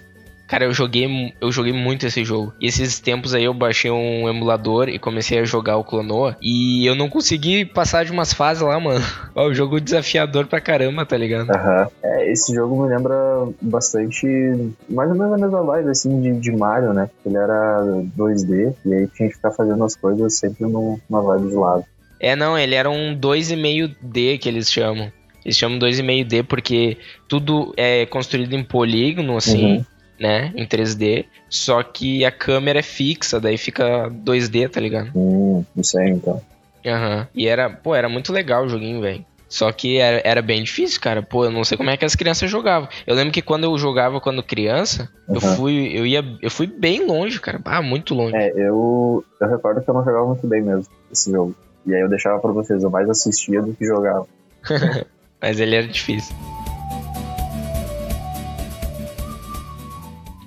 [0.47, 2.53] Cara, eu joguei, eu joguei muito esse jogo.
[2.59, 6.35] E esses tempos aí eu baixei um emulador e comecei a jogar o Clonoa.
[6.41, 8.99] E eu não consegui passar de umas fases lá, mano.
[9.33, 11.49] Ó, o jogo desafiador pra caramba, tá ligado?
[11.51, 11.87] Aham.
[12.03, 13.15] É, esse jogo me lembra
[13.61, 14.25] bastante,
[14.89, 17.09] mais ou menos a mesma vibe, assim, de, de Mario, né?
[17.25, 17.81] Ele era
[18.17, 21.85] 2D, e aí tinha que ficar fazendo as coisas sempre num- numa vibe de lado.
[22.21, 25.11] É, não, ele era um 2,5D que eles chamam.
[25.43, 29.85] Eles chamam 2,5D porque tudo é construído em polígono, assim, Uhum.
[30.19, 30.53] né?
[30.55, 31.25] Em 3D.
[31.49, 35.09] Só que a câmera é fixa, daí fica 2D, tá ligado?
[35.15, 36.39] Hum, isso aí, então.
[36.85, 37.27] Aham.
[37.33, 39.25] E era, pô, era muito legal o joguinho, velho.
[39.49, 41.21] Só que era, era bem difícil, cara.
[41.21, 42.87] Pô, eu não sei como é que as crianças jogavam.
[43.05, 45.55] Eu lembro que quando eu jogava quando criança, eu Uhum.
[45.55, 47.59] fui, eu ia, eu fui bem longe, cara.
[47.65, 48.35] Ah, muito longe.
[48.35, 51.53] É, eu, eu recordo que eu não jogava muito bem mesmo, esse jogo.
[51.85, 54.27] E aí eu deixava pra vocês, eu mais assistia do que jogava.
[55.41, 56.35] Mas ele era difícil.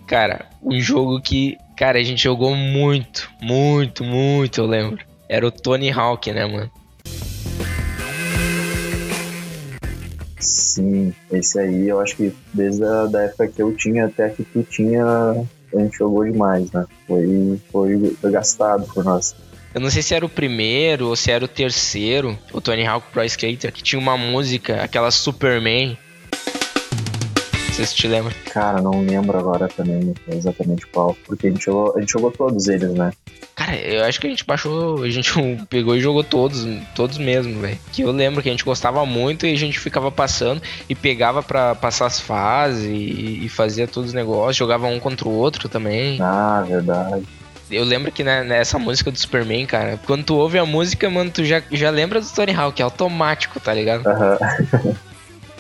[0.07, 5.05] Cara, um jogo que, cara, a gente jogou muito, muito, muito, eu lembro.
[5.29, 6.70] Era o Tony Hawk, né, mano?
[10.38, 14.44] Sim, esse aí eu acho que desde a da época que eu tinha até que
[14.44, 16.85] tu tinha, a gente jogou demais, né?
[17.09, 19.35] Foi, foi, foi gastado por nós.
[19.75, 23.09] Eu não sei se era o primeiro ou se era o terceiro, o Tony Hawk
[23.13, 25.99] Pro Skater, que tinha uma música, aquela Superman.
[27.67, 28.33] Não sei se te lembra.
[28.53, 32.69] Cara, não lembro agora também exatamente qual, porque a gente jogou, a gente jogou todos
[32.69, 33.11] eles, né?
[33.57, 35.33] Cara, eu acho que a gente baixou, a gente
[35.69, 37.79] pegou e jogou todos, todos mesmo, velho.
[37.93, 41.43] Que eu lembro que a gente gostava muito e a gente ficava passando e pegava
[41.43, 45.69] pra passar as fases e, e fazia todos os negócios, jogava um contra o outro
[45.69, 46.17] também.
[46.21, 47.25] Ah, verdade.
[47.70, 51.31] Eu lembro que né, nessa música do Superman, cara, quando tu ouve a música, mano,
[51.31, 54.07] tu já, já lembra do Tony Hawk, é automático, tá ligado?
[54.07, 54.38] Aham.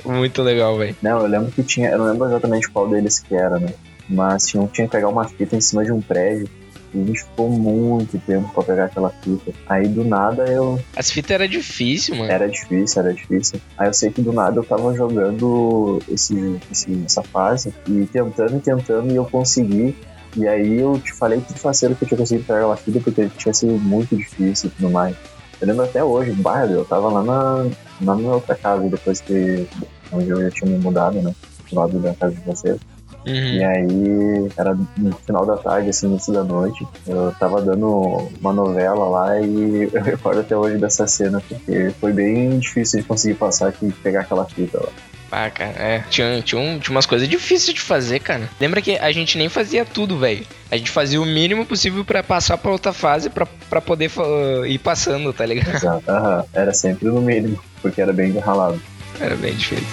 [0.04, 0.94] Muito legal, velho.
[1.00, 1.90] Não, eu lembro que tinha.
[1.90, 3.72] Eu não lembro exatamente qual deles que era, né?
[4.08, 6.48] Mas tinha, um que tinha que pegar uma fita em cima de um prédio.
[6.92, 9.50] E a gente ficou muito tempo pra pegar aquela fita.
[9.66, 10.78] Aí do nada eu.
[10.94, 12.30] As fitas era difícil, mano.
[12.30, 13.60] Era difícil, era difícil.
[13.76, 18.56] Aí eu sei que do nada eu tava jogando esse, esse, essa fase e tentando
[18.58, 19.96] e tentando e eu consegui.
[20.36, 23.28] E aí eu te falei que faceiro que eu tinha conseguido pegar aquela fita porque
[23.36, 25.16] tinha sido muito difícil e tudo mais.
[25.60, 27.70] Eu lembro até hoje, bairro, eu tava lá na,
[28.00, 29.66] na minha outra casa, depois que
[30.12, 31.34] onde eu já tinha me mudado, né?
[31.70, 32.78] Do lado da casa de vocês.
[33.26, 33.54] Uhum.
[33.54, 38.52] E aí, era no final da tarde, assim, início da noite, eu tava dando uma
[38.52, 43.34] novela lá e eu recordo até hoje dessa cena, porque foi bem difícil de conseguir
[43.34, 44.90] passar aqui e pegar aquela fita lá.
[45.36, 46.04] Ah, cara, é.
[46.10, 48.48] Tinha, tinha, um- tinha umas coisas difíceis de fazer, cara.
[48.60, 50.46] Lembra que a gente nem fazia tudo, velho.
[50.70, 54.22] A gente fazia o mínimo possível pra passar pra outra fase pra, pra poder fa-
[54.66, 55.74] ir passando, tá ligado?
[55.74, 56.08] Exato.
[56.08, 58.80] Aham, era sempre no mínimo, porque era bem ralado.
[59.20, 59.84] Era bem difícil.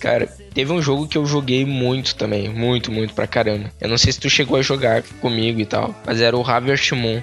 [0.00, 2.48] Cara, teve um jogo que eu joguei muito também.
[2.48, 3.70] Muito, muito pra caramba.
[3.80, 5.94] Eu não sei se tu chegou a jogar comigo e tal.
[6.06, 7.20] Mas era o Harvest Moon.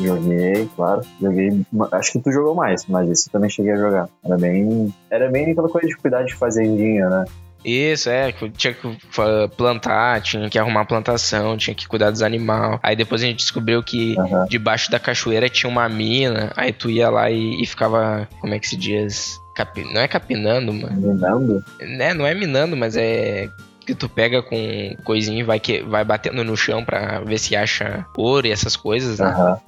[0.00, 1.02] Joguei, claro.
[1.20, 1.62] Joguei.
[1.92, 4.08] Acho que tu jogou mais, mas isso eu também cheguei a jogar.
[4.24, 4.92] Era bem.
[5.10, 7.24] Era bem aquela coisa de cuidar de fazendinha, né?
[7.64, 8.96] Isso, é, tinha que
[9.56, 12.78] plantar, tinha que arrumar plantação, tinha que cuidar dos animais.
[12.82, 14.46] Aí depois a gente descobriu que Aham.
[14.48, 16.52] debaixo da cachoeira tinha uma mina.
[16.56, 19.38] Aí tu ia lá e, e ficava, como é que se diz?
[19.56, 21.00] Capi- Não é capinando, mano.
[21.00, 21.64] Minando?
[21.80, 23.48] Né, não é minando, mas é
[23.84, 27.56] que tu pega com coisinha e vai, que, vai batendo no chão pra ver se
[27.56, 29.26] acha ouro e essas coisas, né?
[29.26, 29.58] Aham.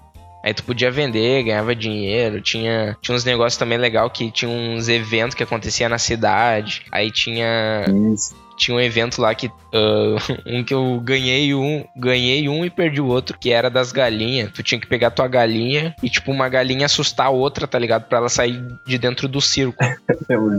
[0.43, 4.89] Aí tu podia vender, ganhava dinheiro, tinha, tinha uns negócios também legal que tinha uns
[4.89, 6.83] eventos que acontecia na cidade.
[6.91, 8.35] Aí tinha Isso.
[8.57, 13.01] tinha um evento lá que ah, um que eu ganhei um, ganhei um e perdi
[13.01, 14.51] o outro, que era das galinhas.
[14.53, 18.05] Tu tinha que pegar tua galinha e tipo uma galinha assustar a outra, tá ligado?
[18.05, 19.85] Pra ela sair de dentro do circo.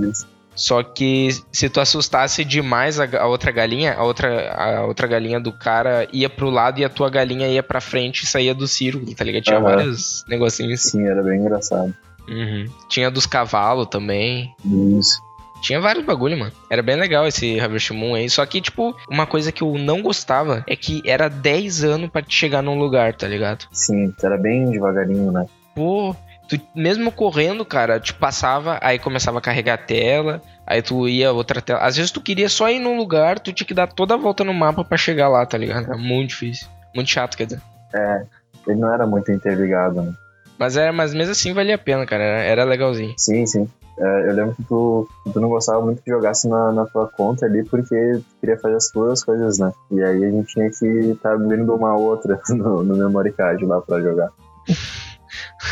[0.02, 0.41] Disso.
[0.56, 5.40] Só que se tu assustasse demais a, a outra galinha, a outra, a outra galinha
[5.40, 8.68] do cara ia pro lado e a tua galinha ia pra frente e saía do
[8.68, 9.44] círculo, tá ligado?
[9.44, 9.64] Tinha Aham.
[9.64, 10.82] vários negocinhos.
[10.82, 11.94] Sim, era bem engraçado.
[12.28, 12.66] Uhum.
[12.90, 14.54] Tinha dos cavalos também.
[14.64, 15.22] Isso.
[15.62, 16.52] Tinha vários bagulho, mano.
[16.70, 18.30] Era bem legal esse Harvest Moon aí.
[18.30, 22.22] Só que, tipo, uma coisa que eu não gostava é que era 10 anos pra
[22.22, 23.66] te chegar num lugar, tá ligado?
[23.72, 25.46] Sim, era bem devagarinho, né?
[25.76, 26.16] Pô,
[26.58, 31.32] tu mesmo correndo, cara, te passava, aí começava a carregar a tela, aí tu ia
[31.32, 31.80] outra tela.
[31.80, 34.44] Às vezes tu queria só ir num lugar, tu tinha que dar toda a volta
[34.44, 35.86] no mapa pra chegar lá, tá ligado?
[35.86, 36.68] Era muito difícil.
[36.94, 37.62] Muito chato, quer dizer.
[37.94, 38.24] É,
[38.68, 40.14] ele não era muito interligado, né?
[40.58, 42.24] Mas, era, mas mesmo assim valia a pena, cara.
[42.24, 43.14] Era, era legalzinho.
[43.18, 43.68] Sim, sim.
[43.98, 47.46] É, eu lembro que tu, tu não gostava muito que jogasse na, na tua conta
[47.46, 49.72] ali, porque tu queria fazer as tuas coisas, né?
[49.92, 53.82] E aí a gente tinha que estar abrindo uma outra no, no memory card lá
[53.82, 54.32] pra jogar.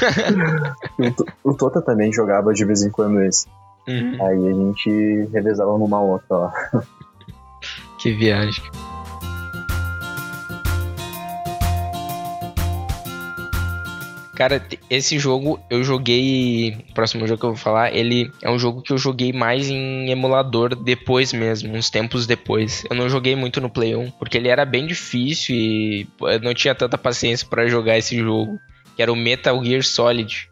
[0.99, 3.47] O, To- o Tota também jogava de vez em quando esse.
[3.87, 4.17] Uhum.
[4.21, 6.53] Aí a gente revezava numa outra lá.
[7.97, 8.63] Que viagem.
[14.35, 16.77] Cara, esse jogo eu joguei.
[16.89, 19.69] O próximo jogo que eu vou falar, ele é um jogo que eu joguei mais
[19.69, 22.85] em emulador depois mesmo, uns tempos depois.
[22.89, 26.53] Eu não joguei muito no Play 1, porque ele era bem difícil e eu não
[26.53, 28.57] tinha tanta paciência pra jogar esse jogo.
[28.99, 30.49] Que era o Metal Gear Solid.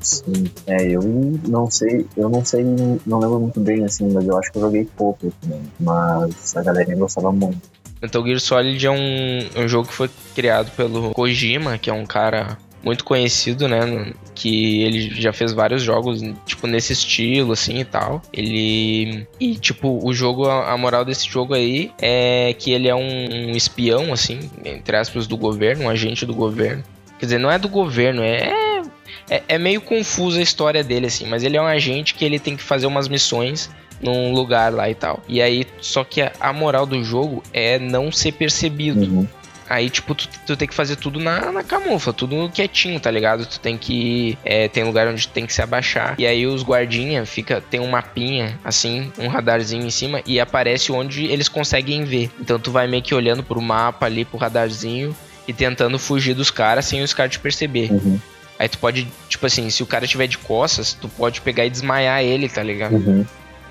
[0.00, 0.50] Sim.
[0.66, 1.00] É, eu
[1.46, 2.64] não sei, eu não sei,
[3.06, 5.62] não lembro muito bem assim, mas eu acho que eu joguei pouco também.
[5.78, 7.70] Mas a galerinha gostava muito.
[8.02, 12.04] Metal Gear Solid é um, um jogo que foi criado pelo Kojima, que é um
[12.04, 14.12] cara muito conhecido, né?
[14.34, 18.20] Que ele já fez vários jogos, tipo, nesse estilo, assim e tal.
[18.32, 19.26] Ele.
[19.38, 23.50] E, tipo, o jogo, a a moral desse jogo aí é que ele é um,
[23.50, 26.82] um espião, assim, entre aspas, do governo, um agente do governo.
[27.18, 28.82] Quer dizer, não é do governo, é.
[29.30, 32.38] É, é meio confusa a história dele, assim, mas ele é um agente que ele
[32.38, 33.70] tem que fazer umas missões
[34.00, 35.22] num lugar lá e tal.
[35.26, 39.00] E aí, só que a, a moral do jogo é não ser percebido.
[39.00, 39.28] Uhum.
[39.68, 43.46] Aí, tipo, tu, tu tem que fazer tudo na, na camufla, tudo quietinho, tá ligado?
[43.46, 44.38] Tu tem que.
[44.44, 46.14] É, tem lugar onde tu tem que se abaixar.
[46.18, 47.60] E aí os guardinha fica.
[47.60, 52.30] Tem um mapinha, assim, um radarzinho em cima, e aparece onde eles conseguem ver.
[52.40, 56.50] Então tu vai meio que olhando pro mapa ali, pro radarzinho, e tentando fugir dos
[56.50, 57.90] caras sem os caras te perceber.
[57.90, 58.18] Uhum.
[58.58, 61.70] Aí tu pode, tipo assim, se o cara tiver de costas, tu pode pegar e
[61.70, 62.94] desmaiar ele, tá ligado?
[62.94, 63.26] Uhum.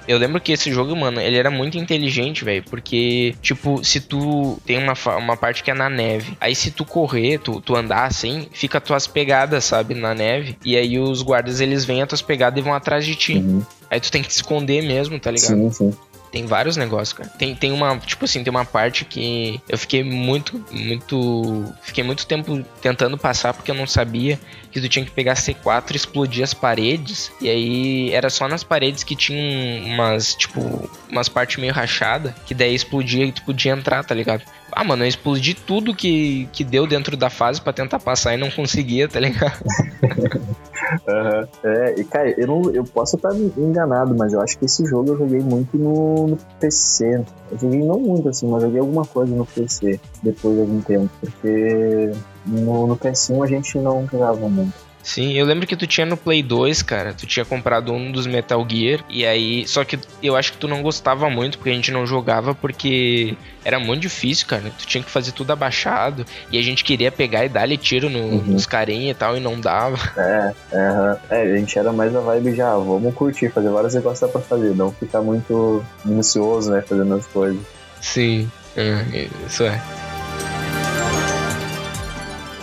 [0.07, 2.63] Eu lembro que esse jogo, mano, ele era muito inteligente, velho.
[2.63, 6.85] Porque, tipo, se tu tem uma, uma parte que é na neve, aí se tu
[6.85, 10.57] correr, tu, tu andar assim, fica tuas pegadas, sabe, na neve.
[10.63, 13.35] E aí os guardas eles vêm as tuas pegadas e vão atrás de ti.
[13.35, 13.61] Uhum.
[13.89, 15.49] Aí tu tem que te esconder mesmo, tá ligado?
[15.49, 15.93] Sim, sim.
[16.33, 17.29] Tem vários negócios, cara.
[17.29, 21.71] Tem, tem uma, tipo assim, tem uma parte que eu fiquei muito, muito.
[21.83, 24.39] Fiquei muito tempo tentando passar porque eu não sabia
[24.71, 27.31] que tu tinha que pegar C4 e explodir as paredes.
[27.39, 32.55] E aí era só nas paredes que tinham umas, tipo, umas partes meio rachadas, que
[32.55, 34.41] daí explodia e tu podia entrar, tá ligado?
[34.75, 38.37] Ah, mano, eu explodi tudo que, que deu dentro da fase pra tentar passar e
[38.37, 39.63] não conseguia, tá ligado?
[41.07, 41.47] Aham.
[41.63, 45.11] É, e cara, eu, não, eu posso estar enganado, mas eu acho que esse jogo
[45.11, 47.23] eu joguei muito no, no PC.
[47.51, 51.09] Eu joguei não muito assim, mas joguei alguma coisa no PC depois de algum tempo,
[51.21, 52.11] porque
[52.45, 54.92] no, no PS1 a gente não jogava muito.
[55.03, 58.25] Sim, eu lembro que tu tinha no Play 2, cara, tu tinha comprado um dos
[58.25, 61.73] Metal Gear, e aí, só que eu acho que tu não gostava muito, porque a
[61.73, 63.35] gente não jogava, porque
[63.65, 67.43] era muito difícil, cara, tu tinha que fazer tudo abaixado, e a gente queria pegar
[67.43, 68.43] e dar-lhe tiro no- Uhum.
[68.45, 69.97] nos carinha e tal, e não dava.
[70.17, 71.17] É, aham.
[71.29, 74.39] é, a gente era mais a vibe já, vamos curtir, fazer vários negócios dá pra
[74.41, 77.61] fazer, não ficar muito minucioso, né, fazendo as coisas.
[77.99, 79.81] Sim, é, isso é.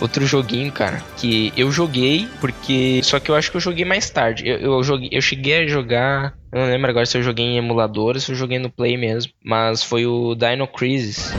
[0.01, 3.01] Outro joguinho, cara, que eu joguei porque.
[3.03, 4.49] Só que eu acho que eu joguei mais tarde.
[4.49, 6.33] Eu, eu, joguei, eu cheguei a jogar.
[6.51, 8.97] Eu não lembro agora se eu joguei em emulador ou se eu joguei no Play
[8.97, 9.31] mesmo.
[9.45, 11.31] Mas foi o Dino Crisis.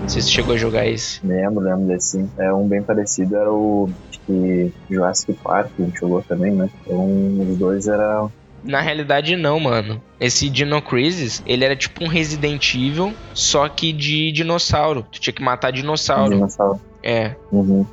[0.00, 1.24] Não sei se você chegou a jogar esse.
[1.26, 2.24] Lembro, lembro desse.
[2.38, 3.88] É um bem parecido, era o
[4.26, 6.70] que Jurassic Park, a gente jogou também, né?
[6.80, 7.06] Então
[7.40, 8.26] os dois era
[8.64, 10.02] Na realidade, não, mano.
[10.20, 15.04] Esse Dino Crisis, ele era tipo um Resident Evil, só que de dinossauro.
[15.10, 16.34] Tu tinha que matar dinossauro.
[16.34, 16.80] dinossauro.
[17.02, 17.34] É.
[17.50, 17.84] Uhum.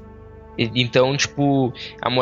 [0.75, 1.73] Então, tipo,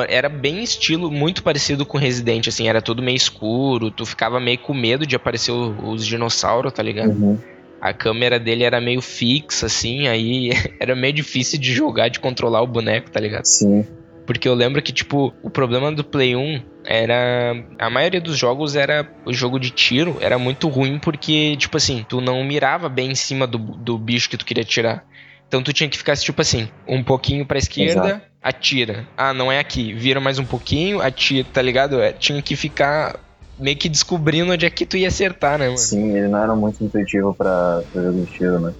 [0.07, 4.59] era bem estilo muito parecido com Resident, assim, era tudo meio escuro, tu ficava meio
[4.59, 7.09] com medo de aparecer os dinossauros, tá ligado?
[7.09, 7.39] Uhum.
[7.81, 12.61] A câmera dele era meio fixa, assim, aí era meio difícil de jogar, de controlar
[12.61, 13.45] o boneco, tá ligado?
[13.45, 13.83] Sim.
[14.27, 17.53] Porque eu lembro que, tipo, o problema do Play 1 era.
[17.77, 19.07] A maioria dos jogos era.
[19.25, 23.15] O jogo de tiro era muito ruim porque, tipo assim, tu não mirava bem em
[23.15, 25.03] cima do, do bicho que tu queria tirar.
[25.47, 28.21] Então tu tinha que ficar, tipo assim, um pouquinho pra esquerda, Exato.
[28.41, 29.07] atira.
[29.17, 29.93] Ah, não é aqui.
[29.93, 32.01] Vira mais um pouquinho, atira, tá ligado?
[32.01, 33.17] É, tinha que ficar
[33.57, 35.77] meio que descobrindo onde é que tu ia acertar, né, mano?
[35.77, 38.73] Sim, ele não era muito intuitivo pra, pra jogo de tiro, né?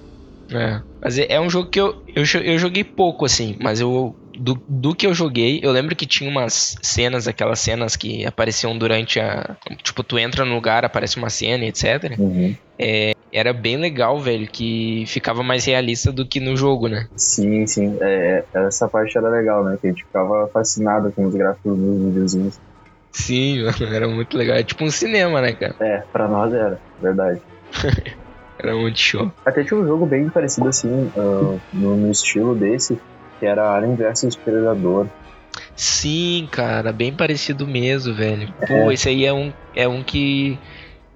[0.50, 0.82] É.
[1.02, 4.14] Mas é, é um jogo que eu, eu, eu joguei pouco, assim, mas eu.
[4.38, 8.76] Do, do que eu joguei, eu lembro que tinha umas cenas, aquelas cenas que apareciam
[8.76, 9.56] durante a.
[9.82, 12.16] Tipo, tu entra no lugar, aparece uma cena, etc.
[12.18, 12.54] Uhum.
[13.32, 17.06] Era bem legal, velho, que ficava mais realista do que no jogo, né?
[17.16, 17.96] Sim, sim.
[18.00, 19.76] É, essa parte era legal, né?
[19.80, 22.58] Que a gente ficava fascinado com os gráficos dos videozinhos.
[23.12, 24.56] Sim, mano, era muito legal.
[24.56, 25.74] É tipo um cinema, né, cara?
[25.80, 27.40] É, pra nós era, verdade.
[28.60, 29.30] Era muito show.
[29.46, 33.00] Até tinha um jogo bem parecido assim, ah, no, no estilo desse,
[33.38, 35.06] que era Alien vs Predador.
[35.74, 38.52] Sim, cara, bem parecido mesmo, velho.
[38.66, 40.58] Pô, esse aí é um, é um que,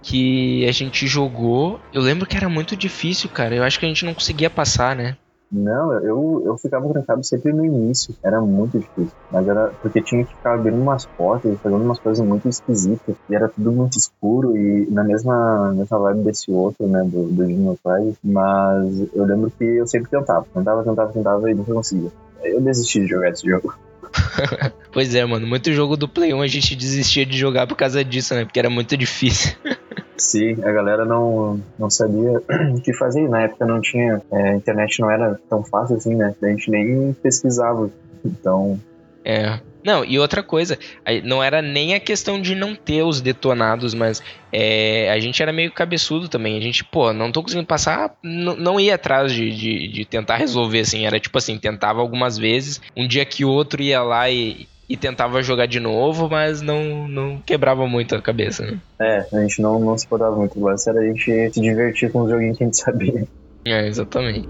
[0.03, 1.81] que a gente jogou.
[1.93, 3.55] Eu lembro que era muito difícil, cara.
[3.55, 5.17] Eu acho que a gente não conseguia passar, né?
[5.53, 8.15] Não, eu, eu ficava trancado sempre no início.
[8.23, 9.12] Era muito difícil.
[9.31, 13.15] Mas era porque tinha que ficar abrindo umas portas e fazendo umas coisas muito esquisitas.
[13.29, 17.03] E era tudo muito escuro e na mesma, mesma vibe desse outro, né?
[17.05, 18.17] Do, do Dino Crisis.
[18.25, 20.47] Mas eu lembro que eu sempre tentava.
[20.55, 22.11] Tentava, tentava, tentava e nunca conseguia.
[22.43, 23.75] Eu desisti de jogar esse jogo.
[24.93, 25.47] Pois é, mano.
[25.47, 28.45] Muito jogo do Play 1 a gente desistia de jogar por causa disso, né?
[28.45, 29.57] Porque era muito difícil.
[30.23, 32.41] Sim, a galera não, não sabia
[32.73, 33.29] o que fazer.
[33.29, 34.23] Na época não tinha.
[34.31, 36.33] é, internet não era tão fácil assim, né?
[36.41, 37.91] A gente nem pesquisava.
[38.25, 38.79] Então,
[39.25, 39.59] É.
[39.85, 40.79] Não, e outra coisa,
[41.25, 45.53] não era nem a questão de não ter os detonados, mas é, a gente era
[45.53, 46.57] meio cabeçudo também.
[46.57, 50.79] A gente, pô, não tô conseguindo passar, não ia atrás de, de, de tentar resolver,
[50.79, 51.05] assim.
[51.05, 55.43] Era tipo assim, tentava algumas vezes, um dia que outro ia lá e, e tentava
[55.43, 58.78] jogar de novo, mas não, não quebrava muito a cabeça, né?
[59.01, 60.61] é, a gente não, não se importava muito.
[60.61, 63.26] O lance era a gente se divertir com os joguinhos que a gente sabia.
[63.64, 64.47] É, exatamente.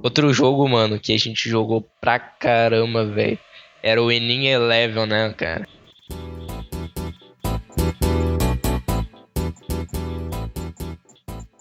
[0.00, 3.40] Outro jogo, mano, que a gente jogou pra caramba, velho.
[3.82, 5.66] Era o Enin Eleven, né, cara?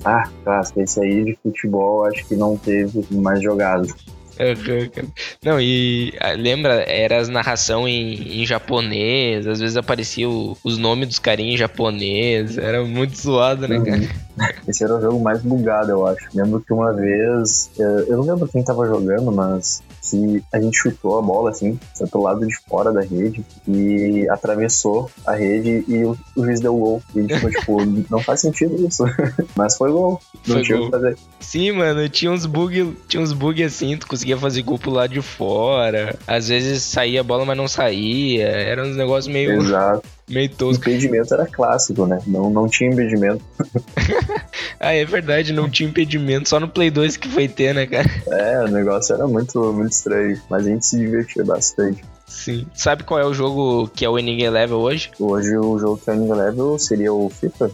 [0.03, 3.87] Ah, clássico, esse aí de futebol acho que não teve mais jogado.
[4.35, 5.07] Cara.
[5.43, 10.77] Não, e ah, lembra, era as narração em, em japonês, às vezes aparecia o- os
[10.77, 14.55] nomes dos carinhos em japonês, era muito zoado, né, cara?
[14.67, 16.27] Esse era o jogo mais bugado, eu acho.
[16.33, 20.77] Lembro que uma vez, eh, eu não lembro quem tava jogando, mas que a gente
[20.77, 25.83] chutou a bola, assim, foi pro lado de fora da rede e atravessou a rede
[25.87, 27.01] e o, o juiz deu gol.
[27.15, 27.77] E tipo, tipo,
[28.09, 29.03] não faz sentido isso.
[29.55, 30.19] Mas foi gol.
[30.47, 31.17] Não Foi tinha o que fazer.
[31.39, 35.13] Sim, mano, tinha uns bug, tinha uns bug assim, tu conseguia fazer gol pro lado
[35.13, 36.17] de fora.
[36.27, 38.47] Às vezes saía a bola, mas não saía.
[38.47, 40.07] Era uns negócios meio, Exato.
[40.29, 40.83] Meio tosco.
[40.83, 42.19] Impedimento era clássico, né?
[42.25, 43.43] Não, não tinha impedimento.
[44.77, 46.49] Ah, é verdade, não tinha impedimento.
[46.49, 48.07] Só no Play 2 que foi ter, né, cara?
[48.27, 50.39] É, o negócio era muito, muito estranho.
[50.49, 52.03] Mas a gente se divertia bastante.
[52.27, 52.67] Sim.
[52.73, 55.11] Sabe qual é o jogo que é o Winning Level hoje?
[55.19, 57.71] Hoje o jogo que é o level seria o FIFA.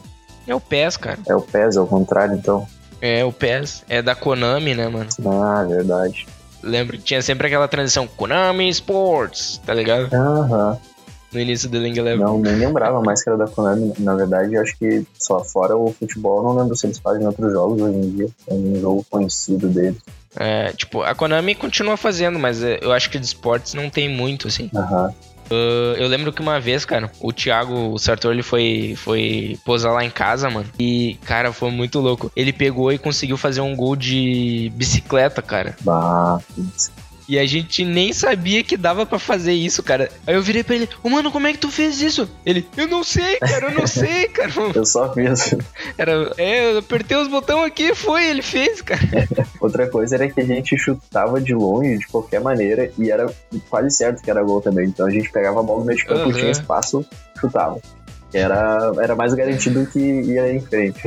[0.47, 1.19] É o PES, cara.
[1.27, 2.67] É o PES, ao contrário, então.
[3.01, 3.83] É o PES.
[3.89, 5.09] É da Konami, né, mano?
[5.25, 6.27] Ah, verdade.
[6.63, 10.13] Lembra que tinha sempre aquela transição Konami Sports, tá ligado?
[10.13, 10.77] Aham.
[11.33, 12.25] No início do Winning Level.
[12.25, 13.93] Não, nem lembrava mais que era da Konami.
[13.99, 17.51] Na verdade, eu acho que só fora o futebol, não lembro se eles fazem outros
[17.53, 18.29] jogos hoje em dia.
[18.47, 20.01] É um jogo conhecido deles.
[20.35, 24.09] É, tipo, a Konami continua fazendo, mas é, eu acho que de esportes não tem
[24.09, 24.69] muito, assim.
[24.75, 25.13] Aham.
[25.51, 29.93] Uh, eu lembro que uma vez, cara, o Thiago, o Sartor, ele foi, foi posar
[29.93, 30.67] lá em casa, mano.
[30.79, 32.31] E, cara, foi muito louco.
[32.37, 35.75] Ele pegou e conseguiu fazer um gol de bicicleta, cara.
[35.81, 36.39] Bah.
[37.31, 40.11] E a gente nem sabia que dava pra fazer isso, cara.
[40.27, 42.29] Aí eu virei pra ele, ô mano, como é que tu fez isso?
[42.45, 44.51] Ele, eu não sei, cara, eu não sei, cara.
[44.75, 45.55] eu só fiz.
[45.97, 48.99] Era, é, eu apertei os botões aqui, foi, ele fez, cara.
[49.61, 53.33] Outra coisa era que a gente chutava de longe, de qualquer maneira, e era
[53.69, 54.89] quase certo que era gol também.
[54.89, 56.33] Então a gente pegava a bola no meio de campo, Aham.
[56.33, 57.05] tinha espaço,
[57.39, 57.79] chutava.
[58.33, 61.01] Era, era mais garantido que ia em frente.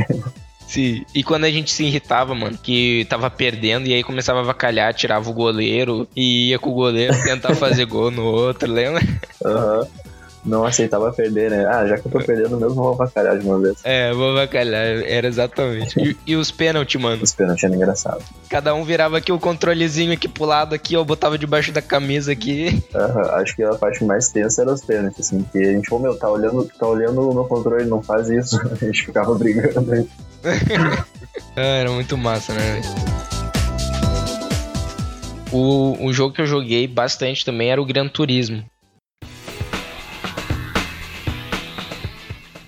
[0.66, 1.04] Sim.
[1.14, 4.94] E quando a gente se irritava, mano, que tava perdendo, e aí começava a avacalhar,
[4.94, 9.02] tirava o goleiro e ia com o goleiro tentar fazer gol no outro, lembra?
[9.44, 9.86] Aham.
[10.44, 11.64] Não aceitava perder, né?
[11.66, 13.78] Ah, já que eu tô perdendo mesmo, vou avacalhar de uma vez.
[13.82, 15.98] É, vou avacalhar, era exatamente.
[15.98, 17.22] E, e os pênaltis, mano?
[17.22, 18.22] Os pênaltis era engraçado.
[18.48, 22.32] Cada um virava aqui o controlezinho aqui pro lado aqui, eu botava debaixo da camisa
[22.32, 22.82] aqui.
[22.94, 25.98] Aham, Acho que a parte mais tensa era os pênaltis, assim, que a gente, ô
[25.98, 28.60] meu, tá olhando, tá olhando no controle, não faz isso.
[28.70, 30.08] A gente ficava brigando.
[31.56, 32.80] Ah, era muito massa, né?
[35.52, 38.64] O, o jogo que eu joguei bastante também era o Gran Turismo.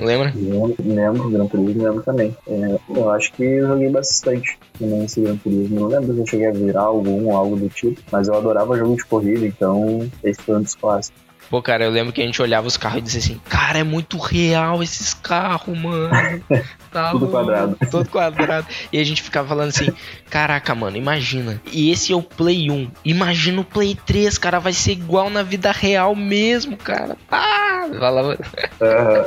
[0.06, 0.32] Lembra?
[0.36, 2.36] Lembro, lembro, Gran Turismo lembro também.
[2.46, 5.80] É, eu acho que eu joguei bastante também esse Gran Turismo.
[5.80, 8.78] Não lembro se eu cheguei a virar algum ou algo do tipo, mas eu adorava
[8.78, 11.25] jogo de corrida, então esse foi um dos clássicos.
[11.48, 13.84] Pô, cara, eu lembro que a gente olhava os carros e dizia assim: Cara, é
[13.84, 16.10] muito real esses carros, mano.
[16.96, 17.76] Tá Tudo quadrado.
[17.90, 18.66] Todo quadrado.
[18.90, 19.92] E a gente ficava falando assim:
[20.30, 21.60] Caraca, mano, imagina.
[21.70, 22.90] E esse é o Play 1.
[23.04, 24.58] Imagina o Play 3, cara.
[24.58, 27.16] Vai ser igual na vida real mesmo, cara.
[27.30, 27.86] Ah!
[27.98, 28.38] Falava.
[28.80, 29.26] Aham.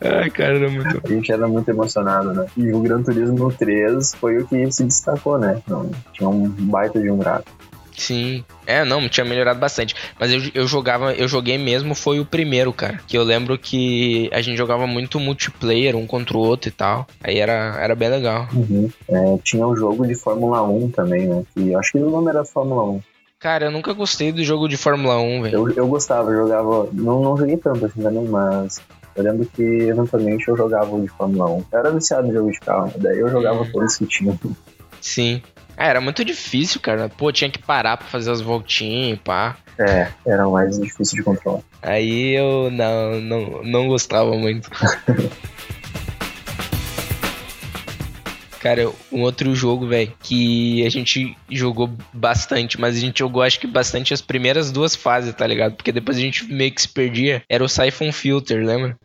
[0.00, 1.00] Ai, cara, era muito.
[1.04, 2.46] A gente era muito emocionado, né?
[2.56, 5.60] E o Gran Turismo 3 foi o que se destacou, né?
[5.64, 7.50] Então, tinha um baita de um gráfico.
[7.96, 8.44] Sim.
[8.66, 9.94] É, não, tinha melhorado bastante.
[10.18, 13.00] Mas eu, eu jogava, eu joguei mesmo, foi o primeiro, cara.
[13.06, 17.06] Que eu lembro que a gente jogava muito multiplayer, um contra o outro e tal.
[17.22, 18.48] Aí era, era bem legal.
[18.52, 18.90] Uhum.
[19.08, 21.42] É, tinha um jogo de Fórmula 1 também, né?
[21.54, 23.02] Que eu acho que o nome era Fórmula 1.
[23.38, 25.54] Cara, eu nunca gostei do jogo de Fórmula 1, velho.
[25.54, 26.88] Eu, eu gostava, eu jogava.
[26.92, 28.80] Não, não joguei tanto assim também, mas.
[29.14, 31.64] Eu lembro que eventualmente eu jogava o de Fórmula 1.
[31.72, 33.70] Eu era viciado em jogo de carro, daí eu jogava Hum.
[33.72, 34.38] todos que tinham.
[35.00, 35.42] Sim.
[35.82, 37.08] Ah, era muito difícil, cara.
[37.08, 39.56] Pô, tinha que parar pra fazer as voltinhas, pá.
[39.76, 41.62] É, era mais difícil de controlar.
[41.82, 44.70] Aí eu não, não, não gostava muito.
[48.60, 53.58] Cara, um outro jogo, velho, que a gente jogou bastante, mas a gente jogou acho
[53.58, 55.74] que bastante as primeiras duas fases, tá ligado?
[55.74, 57.42] Porque depois a gente meio que se perdia.
[57.48, 58.96] Era o Siphon Filter, lembra?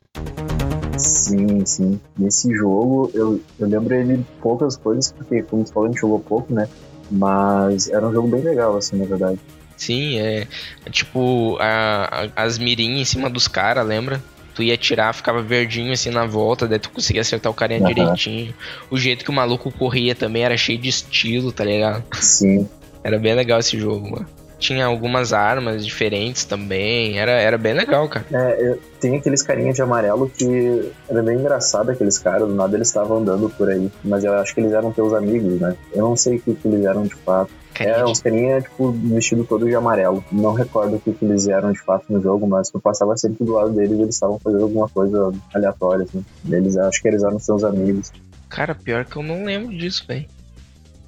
[0.99, 1.99] Sim, sim.
[2.17, 6.19] Nesse jogo, eu, eu lembro ele poucas coisas, porque, como você falou, a gente jogou
[6.19, 6.67] pouco, né?
[7.09, 9.39] Mas era um jogo bem legal, assim, na verdade.
[9.77, 10.47] Sim, é.
[10.85, 14.21] é tipo, a, a- as mirinhas em cima dos caras, lembra?
[14.55, 17.93] Tu ia atirar, ficava verdinho assim na volta, daí tu conseguia acertar o carinha Aham.
[17.93, 18.55] direitinho.
[18.89, 22.03] O jeito que o maluco corria também era cheio de estilo, tá ligado?
[22.19, 22.67] Sim.
[23.03, 24.27] Era bem legal esse jogo, mano.
[24.59, 28.25] Tinha algumas armas diferentes também, era, era bem legal, cara.
[28.31, 32.75] É, eu- tem aqueles carinhas de amarelo que era bem engraçado aqueles caras, do nada
[32.75, 33.91] eles estavam andando por aí.
[34.03, 35.75] Mas eu acho que eles eram teus amigos, né?
[35.93, 37.51] Eu não sei o que, que eles eram de fato.
[37.75, 40.23] Carinha É, uns carinha, tipo, vestido todo de amarelo.
[40.31, 43.45] Não recordo o que, que eles eram de fato no jogo, mas eu passava sempre
[43.45, 46.25] do lado deles e eles estavam fazendo alguma coisa aleatória, assim.
[46.49, 48.11] Eles, acho que eles eram seus amigos.
[48.49, 50.25] Cara, pior que eu não lembro disso, velho.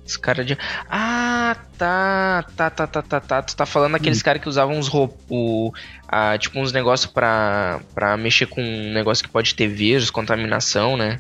[0.10, 0.58] Esse cara de.
[0.90, 2.44] Ah, tá.
[2.58, 3.42] Tá, tá, tá, tá, tá.
[3.44, 5.20] Tu tá falando daqueles caras que usavam uns roupas.
[6.40, 11.20] tipo, uns negócios pra, pra mexer com um negócio que pode ter vírus, contaminação, né?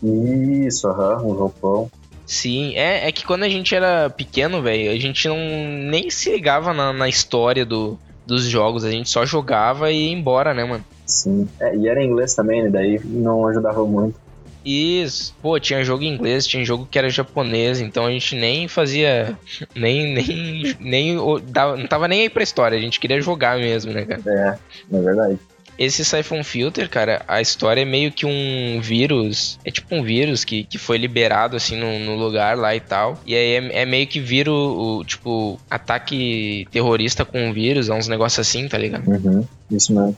[0.65, 1.91] Isso, aham, um roupão.
[2.25, 6.31] Sim, é, é que quando a gente era pequeno, velho, a gente não nem se
[6.31, 10.63] ligava na, na história do, dos jogos, a gente só jogava e ia embora, né,
[10.63, 10.83] mano?
[11.05, 11.47] Sim.
[11.59, 12.69] É, e era em inglês também, né?
[12.69, 14.19] Daí não ajudava muito.
[14.63, 15.33] Isso.
[15.41, 19.37] Pô, tinha jogo em inglês, tinha jogo que era japonês, então a gente nem fazia.
[19.75, 20.13] Nem.
[20.13, 24.21] nem, nem não tava nem aí pra história, a gente queria jogar mesmo, né, cara?
[24.25, 25.39] É, é verdade.
[25.79, 29.57] Esse Siphon Filter, cara, a história é meio que um vírus.
[29.63, 33.17] É tipo um vírus que, que foi liberado, assim, no, no lugar lá e tal.
[33.25, 37.87] E aí é, é meio que vira o, o, tipo, ataque terrorista com o vírus,
[37.87, 39.07] é uns negócios assim, tá ligado?
[39.07, 39.47] Uhum.
[39.71, 40.17] Isso mesmo.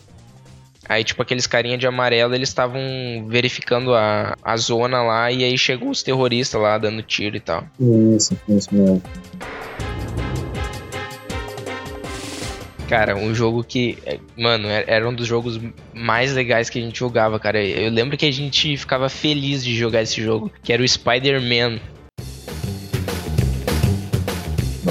[0.88, 2.80] Aí, tipo, aqueles carinha de amarelo, eles estavam
[3.28, 7.64] verificando a, a zona lá e aí chegou os terroristas lá dando tiro e tal.
[8.16, 9.02] Isso, isso mesmo.
[12.88, 15.58] Cara, um jogo que, é, mano, era era um dos jogos
[15.94, 17.64] mais legais que a gente jogava, cara.
[17.64, 21.80] Eu lembro que a gente ficava feliz de jogar esse jogo, que era o Spider-Man.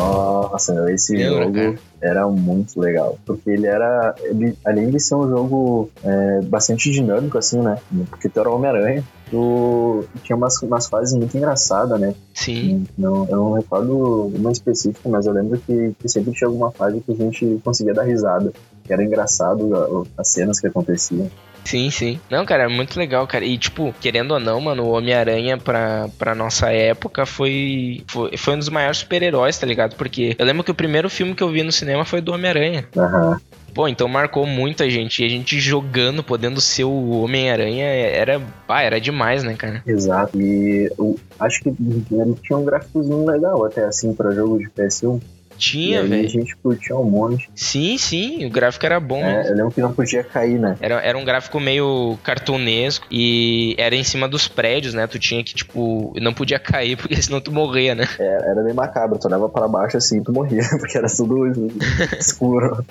[0.02, 1.76] Nossa, esse Lembra, jogo cara?
[2.02, 3.18] era muito legal.
[3.26, 4.16] Porque ele era.
[4.22, 7.78] Ele, além de ser um jogo é, bastante dinâmico, assim, né?
[8.10, 9.04] Porque tu era o Homem-Aranha.
[9.30, 12.14] Tu tinha umas, umas fases muito engraçadas, né?
[12.34, 16.70] Sim, Não, eu não recordo uma específica, mas eu lembro que, que sempre tinha alguma
[16.72, 18.52] fase que a gente conseguia dar risada.
[18.84, 21.30] Que era engraçado as cenas que aconteciam.
[21.64, 22.20] Sim, sim.
[22.30, 23.46] Não, cara, é muito legal, cara.
[23.46, 28.56] E, tipo, querendo ou não, mano, o Homem-Aranha pra, pra nossa época foi, foi, foi
[28.56, 29.96] um dos maiores super-heróis, tá ligado?
[29.96, 32.88] Porque eu lembro que o primeiro filme que eu vi no cinema foi do Homem-Aranha.
[32.96, 33.40] Aham.
[33.74, 35.24] Pô, então marcou muita gente.
[35.24, 38.42] E a gente jogando, podendo ser o Homem-Aranha, era.
[38.68, 39.82] Ah, era demais, né, cara?
[39.86, 40.40] Exato.
[40.40, 45.22] E eu acho que ele tinha um gráficozinho legal até assim pra jogo de PS1.
[45.62, 46.30] Tinha, aí a velho.
[46.30, 47.48] gente curtia um monte.
[47.54, 49.24] Sim, sim, o gráfico era bom.
[49.24, 50.76] É, eu lembro que não podia cair, né?
[50.82, 55.06] Era, era um gráfico meio cartunesco e era em cima dos prédios, né?
[55.06, 58.08] Tu tinha que, tipo, não podia cair porque senão tu morria, né?
[58.20, 61.46] É, era bem macabro, tu olhava pra baixo assim e tu morria, porque era tudo
[62.20, 62.84] escuro.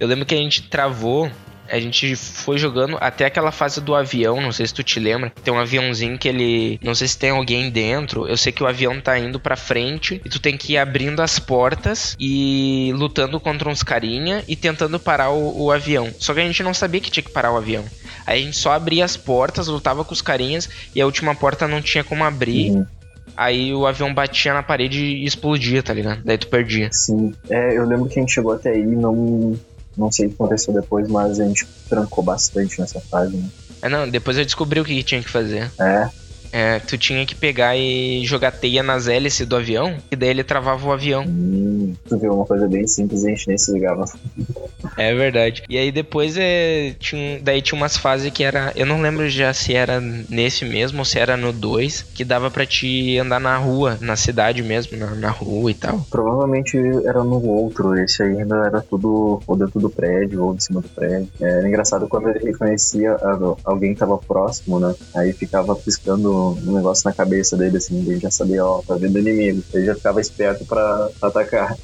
[0.00, 1.30] Eu lembro que a gente travou,
[1.68, 5.32] a gente foi jogando até aquela fase do avião, não sei se tu te lembra.
[5.42, 6.78] Tem um aviãozinho que ele.
[6.82, 8.26] Não sei se tem alguém dentro.
[8.26, 11.20] Eu sei que o avião tá indo pra frente e tu tem que ir abrindo
[11.20, 16.10] as portas e lutando contra uns carinha e tentando parar o, o avião.
[16.18, 17.84] Só que a gente não sabia que tinha que parar o avião.
[18.26, 21.68] Aí a gente só abria as portas, lutava com os carinhas e a última porta
[21.68, 22.70] não tinha como abrir.
[22.70, 22.86] Uhum.
[23.36, 26.22] Aí o avião batia na parede e explodia, tá ligado?
[26.24, 26.88] Daí tu perdia.
[26.92, 27.34] Sim.
[27.50, 29.58] É, eu lembro que a gente chegou até aí e não.
[29.96, 33.48] Não sei o que aconteceu depois, mas a gente trancou bastante nessa fase, né?
[33.82, 35.70] É, não, depois eu descobri o que tinha que fazer.
[35.78, 36.08] É,
[36.54, 40.44] É, tu tinha que pegar e jogar teia nas hélices do avião, e daí ele
[40.44, 41.24] travava o avião.
[41.26, 44.04] hum, tu viu uma coisa bem simples e a gente nem se ligava.
[44.96, 45.64] É verdade.
[45.68, 48.72] E aí depois é, tinha, daí tinha umas fases que era.
[48.76, 52.50] Eu não lembro já se era nesse mesmo ou se era no 2, que dava
[52.50, 56.06] pra te andar na rua, na cidade mesmo, na, na rua e tal.
[56.08, 60.60] Provavelmente era no outro, esse aí ainda era tudo ou dentro do prédio ou em
[60.60, 61.28] cima do prédio.
[61.40, 63.16] É, Era engraçado quando ele reconhecia
[63.64, 64.94] alguém que tava próximo, né?
[65.14, 69.18] Aí ficava piscando um negócio na cabeça dele, assim, ele já sabia, ó, tá vendo
[69.18, 69.62] inimigo.
[69.72, 71.76] Ele já ficava esperto pra, pra atacar.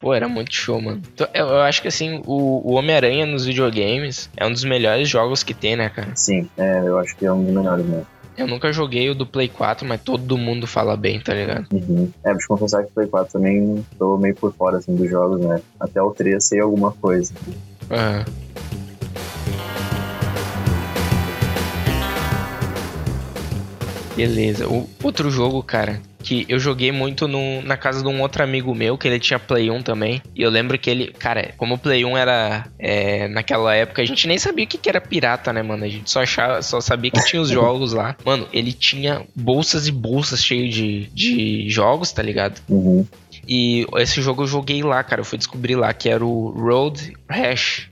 [0.00, 1.00] Pô, era muito show, mano.
[1.14, 5.08] Então, Eu, eu acho que assim, o, o Homem-Aranha nos videogames é um dos melhores
[5.08, 6.10] jogos que tem, né, cara?
[6.14, 8.06] Sim, é, eu acho que é um dos melhores mesmo.
[8.36, 11.66] Eu nunca joguei o do Play 4, mas todo mundo fala bem, tá ligado?
[11.72, 12.10] Uhum.
[12.24, 15.10] É, deixa eu confessar que o Play 4 também tô meio por fora, assim, dos
[15.10, 15.60] jogos, né?
[15.78, 17.32] Até o 3 sei alguma coisa.
[17.90, 18.24] Aham.
[24.26, 24.68] Beleza.
[24.68, 28.74] O outro jogo, cara, que eu joguei muito no- na casa de um outro amigo
[28.74, 30.20] meu, que ele tinha Play 1 também.
[30.34, 34.04] E eu lembro que ele, cara, como o Play 1 era é, naquela época, a
[34.04, 35.84] gente nem sabia o que, que era pirata, né, mano?
[35.84, 38.16] A gente só, achava, só sabia que tinha os jogos lá.
[38.24, 42.60] Mano, ele tinha bolsas e bolsas cheias de, de jogos, tá ligado?
[42.68, 43.06] Uhum.
[43.48, 45.22] E esse jogo eu joguei lá, cara.
[45.22, 47.88] Eu fui descobrir lá que era o Road Rash.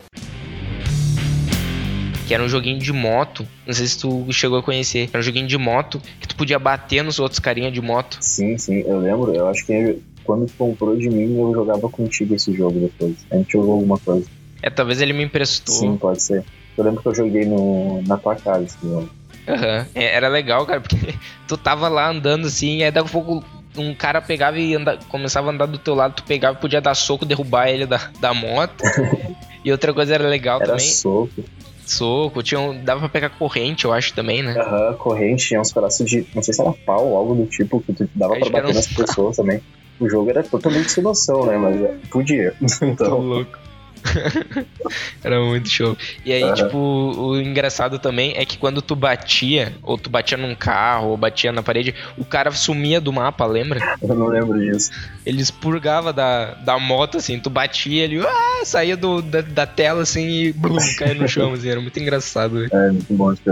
[2.28, 3.46] Que era um joguinho de moto.
[3.66, 5.08] Não sei se tu chegou a conhecer.
[5.10, 8.18] Era um joguinho de moto que tu podia bater nos outros carinha de moto.
[8.20, 9.34] Sim, sim, eu lembro.
[9.34, 13.16] Eu acho que quando tu comprou de mim, eu jogava contigo esse jogo depois.
[13.30, 14.28] A gente jogou alguma coisa.
[14.62, 15.74] É, talvez ele me emprestou.
[15.74, 16.44] Sim, pode ser.
[16.76, 19.08] Eu lembro que eu joguei no, na tua casa esse jogo.
[19.48, 19.86] Aham.
[19.94, 21.14] É, era legal, cara, porque
[21.48, 23.42] tu tava lá andando assim, e aí daqui a pouco
[23.76, 26.80] um cara pegava e anda, começava a andar do teu lado, tu pegava e podia
[26.80, 28.82] dar soco, derrubar ele da, da moto.
[29.64, 31.42] e outra coisa era legal Era também, soco.
[31.90, 34.54] Soco, tinha um, dava pra pegar corrente, eu acho também, né?
[34.58, 36.26] Aham, corrente, tinha uns pedaços de.
[36.34, 38.86] Não sei se era pau, algo do tipo, que tu dava Acho pra bater nas
[38.86, 39.60] pessoas também.
[40.00, 41.56] O jogo era totalmente sem noção, né?
[41.56, 42.54] Mas é, podia.
[42.78, 43.58] Tô Então, louco.
[45.22, 45.96] Era muito show.
[46.24, 46.54] E aí, Aham.
[46.54, 51.16] tipo, o engraçado também é que quando tu batia, ou tu batia num carro, ou
[51.16, 53.80] batia na parede, o cara sumia do mapa, lembra?
[54.02, 54.90] Eu não lembro disso.
[55.24, 60.02] Ele expurgava da, da moto, assim, tu batia, ele ah, saía do, da, da tela,
[60.02, 62.64] assim, e blum, caía no chão, assim, era muito engraçado.
[62.72, 63.42] É muito bom esse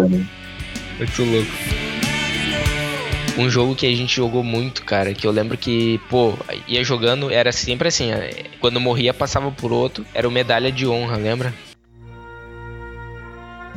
[0.99, 1.96] muito louco.
[3.39, 6.33] Um jogo que a gente jogou muito, cara, que eu lembro que, pô,
[6.67, 10.87] ia jogando, era sempre assim, é, quando morria passava por outro, era o Medalha de
[10.87, 11.53] Honra, lembra?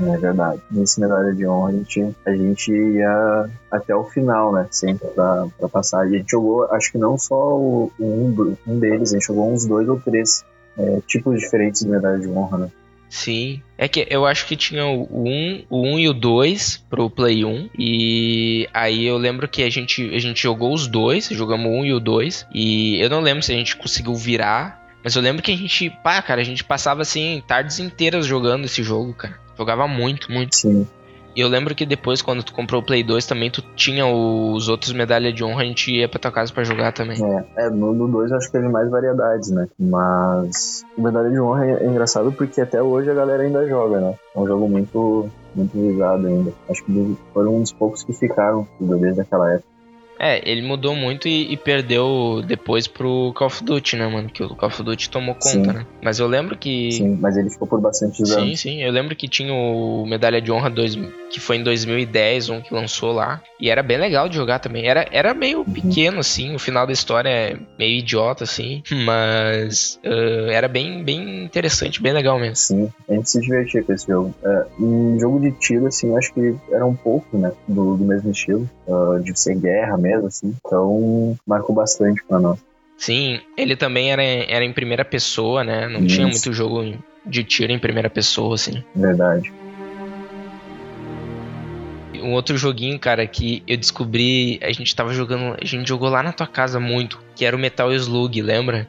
[0.01, 0.61] É verdade.
[0.71, 4.65] Nesse medalha de honra a gente, a gente ia até o final, né?
[4.71, 6.09] Sempre pra, pra passar.
[6.09, 9.51] E a gente jogou, acho que não só o, um, um deles, a gente jogou
[9.51, 10.45] uns dois ou três
[10.77, 12.71] é, tipos diferentes de medalha de honra, né?
[13.09, 13.61] Sim.
[13.77, 17.43] É que eu acho que tinha o 1, o 1 e o 2 pro Play
[17.43, 17.69] 1.
[17.77, 21.85] E aí eu lembro que a gente, a gente jogou os dois, jogamos o 1
[21.85, 22.47] e o 2.
[22.53, 24.79] E eu não lembro se a gente conseguiu virar.
[25.03, 28.65] Mas eu lembro que a gente, pá, cara, a gente passava assim tardes inteiras jogando
[28.65, 29.39] esse jogo, cara.
[29.57, 30.55] Jogava muito, muito.
[30.55, 30.87] Sim.
[31.35, 34.67] E eu lembro que depois, quando tu comprou o Play 2, também tu tinha os
[34.67, 37.17] outros medalha de honra, a gente ia pra tua casa pra jogar também.
[37.23, 39.67] É, é, no 2 eu acho que teve mais variedades, né?
[39.79, 43.99] Mas o medalha de honra é, é engraçado porque até hoje a galera ainda joga,
[43.99, 44.15] né?
[44.35, 46.51] É um jogo muito, muito visado ainda.
[46.69, 49.68] Acho que foram dos poucos que ficaram desde aquela época.
[50.19, 54.29] É, ele mudou muito e, e perdeu depois pro Call of Duty, né, mano?
[54.29, 55.61] Que o Call of Duty tomou conta, Sim.
[55.61, 55.85] né?
[56.01, 56.91] Mas eu lembro que.
[56.91, 58.59] Sim, mas ele ficou por bastante Sim, anos.
[58.59, 58.83] sim.
[58.83, 60.97] Eu lembro que tinha o Medalha de Honra 2,
[61.31, 63.41] que foi em 2010, um que lançou lá.
[63.59, 64.87] E era bem legal de jogar também.
[64.87, 66.53] Era, era meio pequeno, assim.
[66.53, 68.83] O final da história é meio idiota, assim.
[69.05, 72.55] Mas eh, era bem, bem interessante, bem legal mesmo.
[72.55, 74.33] Sim, a gente se divertia com esse jogo.
[74.43, 78.31] É, um jogo de tiro, assim, acho que era um pouco, né, do, do mesmo
[78.31, 80.55] estilo, ah, de ser guerra mesmo, assim.
[80.65, 82.59] Então, marcou bastante pra nós.
[82.97, 85.87] Sim, ele também era, era em primeira pessoa, né?
[85.87, 86.15] Não Isso.
[86.15, 86.93] tinha muito jogo
[87.25, 88.83] de tiro em primeira pessoa, assim.
[88.93, 89.51] Verdade.
[92.21, 96.21] Um outro joguinho, cara, que eu descobri, a gente tava jogando, a gente jogou lá
[96.21, 98.85] na tua casa muito, que era o Metal Slug, lembra?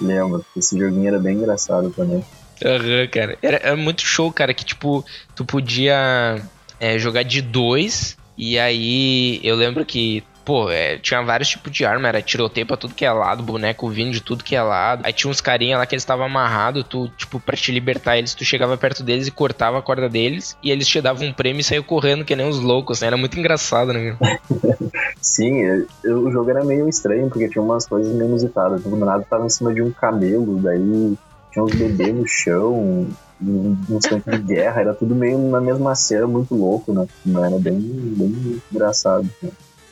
[0.00, 0.44] Lembro.
[0.56, 2.24] Esse joguinho era bem engraçado também.
[2.64, 3.38] Aham, cara.
[3.42, 6.40] Era, era muito show, cara, que tipo, tu podia
[6.80, 11.84] é, jogar de dois, e aí eu lembro que, pô, é, tinha vários tipos de
[11.84, 15.02] arma, era tiroteio pra tudo que é lado, boneco vindo de tudo que é lado.
[15.04, 18.34] Aí tinha uns carinha lá que eles estavam amarrados, tu, tipo, pra te libertar eles,
[18.34, 21.60] tu chegava perto deles e cortava a corda deles, e eles te davam um prêmio
[21.60, 23.08] e saiu correndo que nem uns loucos, né?
[23.08, 24.16] Era muito engraçado, né?
[25.20, 28.80] Sim, eu- eu- o jogo era meio estranho, porque tinha umas coisas meio inusitadas.
[28.84, 30.80] O nada tava em cima de um camelo, daí
[31.52, 33.06] tinha uns bebês no chão,
[33.42, 37.06] uns tanques de guerra, era tudo meio na mesma cena, muito louco, né?
[37.26, 39.28] Era bem, bem engraçado.
[39.42, 39.50] né?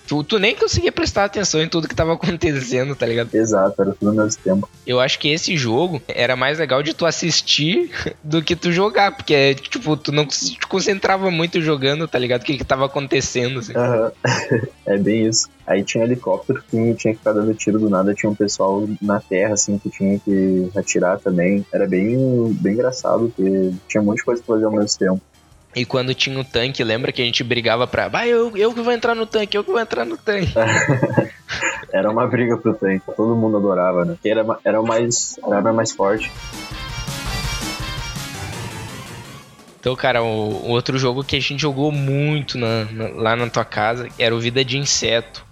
[0.09, 3.33] Tu, tu nem conseguia prestar atenção em tudo que tava acontecendo, tá ligado?
[3.35, 4.69] Exato, era tudo ao mesmo tempo.
[4.87, 7.91] Eu acho que esse jogo era mais legal de tu assistir
[8.25, 12.43] do que tu jogar, porque, tipo, tu não te concentrava muito jogando, tá ligado?
[12.43, 13.75] O que que tava acontecendo, assim.
[13.77, 14.11] Aham.
[14.87, 15.49] é bem isso.
[15.67, 19.21] Aí tinha helicóptero que tinha que ficar dando tiro do nada, tinha um pessoal na
[19.21, 21.65] terra, assim, que tinha que atirar também.
[21.71, 22.17] Era bem,
[22.55, 25.21] bem engraçado, porque tinha um monte de coisa pra fazer ao mesmo tempo.
[25.77, 28.09] E quando tinha o tanque, lembra que a gente brigava pra.
[28.09, 30.53] Vai, eu, eu que vou entrar no tanque, eu que vou entrar no tanque.
[31.93, 34.13] Era uma briga pro tanque, todo mundo adorava, né?
[34.15, 36.31] Porque era, era o mais, era mais forte.
[39.81, 43.49] Então, cara, o, o outro jogo que a gente jogou muito na- na- lá na
[43.49, 45.47] tua casa era o Vida de Inseto.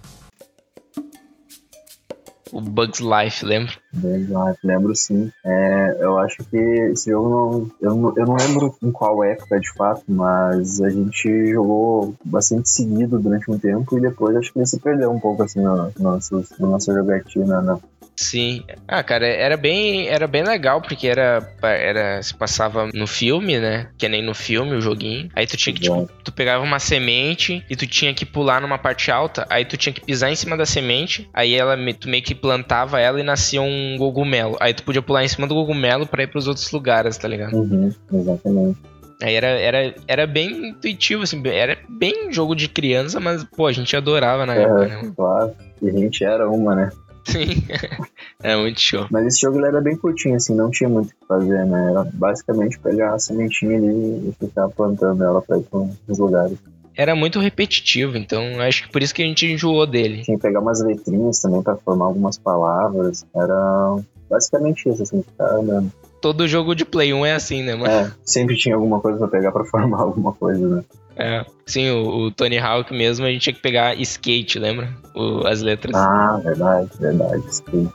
[2.51, 3.73] O Bugs Life, lembra?
[3.93, 5.31] Bem, ah, lembro sim.
[5.45, 8.13] É, eu acho que esse jogo não eu, não.
[8.15, 13.49] eu não lembro em qual época de fato, mas a gente jogou bastante seguido durante
[13.49, 16.67] um tempo e depois acho que ele se perdeu um pouco assim na, nossa, na
[16.67, 17.61] nossa jogatina.
[17.61, 17.77] Né?
[18.17, 18.63] Sim.
[18.87, 22.21] Ah, cara, era bem, era bem legal, porque era, era.
[22.23, 23.89] Se passava no filme, né?
[23.95, 25.29] Que nem no filme, o joguinho.
[25.35, 28.79] Aí tu tinha que, tipo, tu pegava uma semente e tu tinha que pular numa
[28.79, 32.23] parte alta, aí tu tinha que pisar em cima da semente, aí ela tu meio
[32.23, 34.57] que plantava ela e nascia um cogumelo.
[34.59, 37.55] Aí tu podia pular em cima do cogumelo pra ir pros outros lugares, tá ligado?
[37.55, 38.79] Uhum, exatamente.
[39.21, 43.71] Aí era, era, era bem intuitivo, assim, era bem jogo de criança, mas, pô, a
[43.71, 45.01] gente adorava na época, né?
[45.03, 45.55] É, claro.
[45.81, 46.89] E a gente era uma, né?
[47.27, 47.63] Sim.
[48.41, 49.05] é muito show.
[49.11, 51.89] Mas esse jogo ele era bem curtinho, assim, não tinha muito o que fazer, né?
[51.91, 56.57] Era basicamente pegar a sementinha ali e ficar plantando ela pra ir pra uns lugares.
[56.95, 60.23] Era muito repetitivo, então acho que por isso que a gente enjoou dele.
[60.23, 63.23] Tinha que pegar umas letrinhas também pra formar algumas palavras.
[63.35, 63.97] Era
[64.27, 65.91] basicamente isso, assim, ficar andando.
[66.19, 67.91] Todo jogo de Play 1 é assim, né, mano?
[67.91, 70.83] É, sempre tinha alguma coisa pra pegar pra formar alguma coisa, né?
[71.19, 74.93] É, sim, o, o, Tony Hawk mesmo, a gente tinha que pegar skate, lembra?
[75.15, 75.95] O, as letras.
[75.95, 77.89] Ah, verdade, verdade, skate.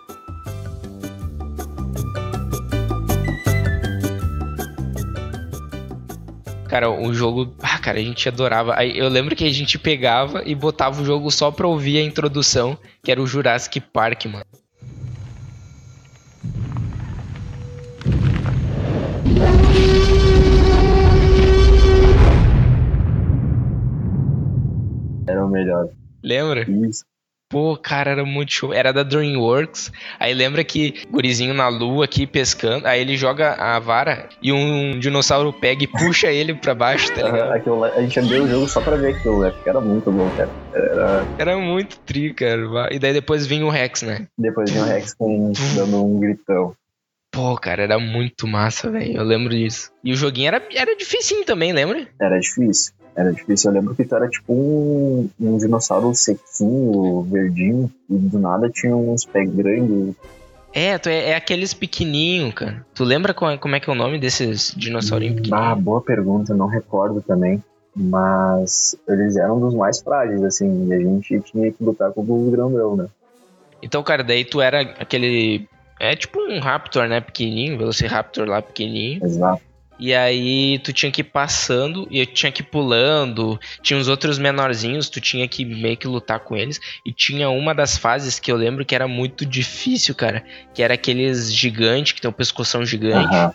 [6.68, 7.54] Cara, o jogo.
[7.62, 8.82] Ah, cara, a gente adorava.
[8.82, 12.78] Eu lembro que a gente pegava e botava o jogo só pra ouvir a introdução,
[13.04, 14.46] que era o Jurassic Park, mano.
[25.52, 25.88] Melhor.
[26.22, 26.68] Lembra?
[26.68, 27.04] Isso.
[27.52, 28.72] Pô, cara, era muito show.
[28.72, 29.92] Era da DreamWorks.
[30.18, 32.86] Aí lembra que gurizinho na lua aqui pescando.
[32.86, 37.22] Aí ele joga a vara e um dinossauro pega e puxa ele pra baixo, tá
[37.22, 37.52] ligado?
[37.52, 39.50] Aquilo a gente abriu o jogo só pra ver aquilo, né?
[39.50, 40.48] Porque era muito bom, cara.
[40.72, 41.26] Era...
[41.38, 42.88] Era muito tri, cara.
[42.90, 44.28] E daí depois vinha o Rex, né?
[44.38, 45.52] Depois vinha o Rex com...
[45.76, 46.74] dando um gritão.
[47.30, 49.18] Pô, cara, era muito massa, velho.
[49.18, 49.90] Eu lembro disso.
[50.02, 52.06] E o joguinho era, era dificinho também, lembra?
[52.18, 52.94] Era difícil.
[53.14, 53.70] Era difícil.
[53.70, 58.96] Eu lembro que tu era tipo um, um dinossauro sequinho, verdinho, e do nada tinha
[58.96, 60.14] uns pés grandes.
[60.74, 62.86] É, tu é, é aqueles pequenininho, cara.
[62.94, 65.84] Tu lembra qual é- como é que é o nome desses dinossaurinhos Ah, pequenininhos?
[65.84, 67.62] boa pergunta, não recordo também.
[67.94, 72.50] Mas eles eram dos mais frágeis, assim, e a gente tinha que lutar com os
[72.50, 73.06] grandão, né?
[73.82, 75.68] Então, cara, daí tu era aquele...
[76.00, 77.20] É tipo um Raptor, né?
[77.20, 79.22] Pequenininho, Velociraptor lá pequenininho.
[79.22, 79.62] Exato.
[80.02, 83.56] E aí tu tinha que ir passando e eu tinha que ir pulando.
[83.80, 86.80] Tinha uns outros menorzinhos, tu tinha que meio que lutar com eles.
[87.06, 90.42] E tinha uma das fases que eu lembro que era muito difícil, cara.
[90.74, 93.32] Que era aqueles gigantes, que tem o pescoção gigante.
[93.32, 93.54] Aham.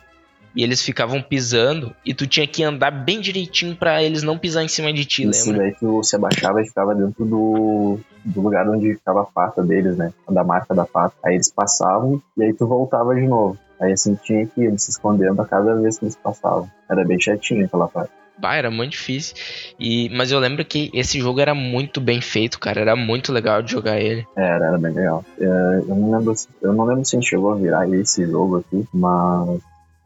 [0.56, 1.93] E eles ficavam pisando.
[2.06, 5.28] E tu tinha que andar bem direitinho pra eles não pisar em cima de ti,
[5.28, 5.66] Isso lembra?
[5.66, 9.98] daí tu se abaixava e ficava dentro do, do lugar onde ficava a pata deles,
[9.98, 10.14] né?
[10.30, 11.14] Da marca da pata.
[11.26, 13.60] Aí eles passavam e aí tu voltava de novo.
[13.80, 16.70] Aí assim tinha que ir se escondendo a cada vez que eles passavam.
[16.90, 18.12] Era bem chatinho aquela parte.
[18.38, 19.36] Bah, era muito difícil.
[19.80, 22.80] E, mas eu lembro que esse jogo era muito bem feito, cara.
[22.80, 24.28] Era muito legal de jogar ele.
[24.36, 25.26] Era, era bem legal.
[25.40, 28.58] É, eu, não lembro, eu não lembro se a gente chegou a virar esse jogo
[28.58, 29.60] aqui, mas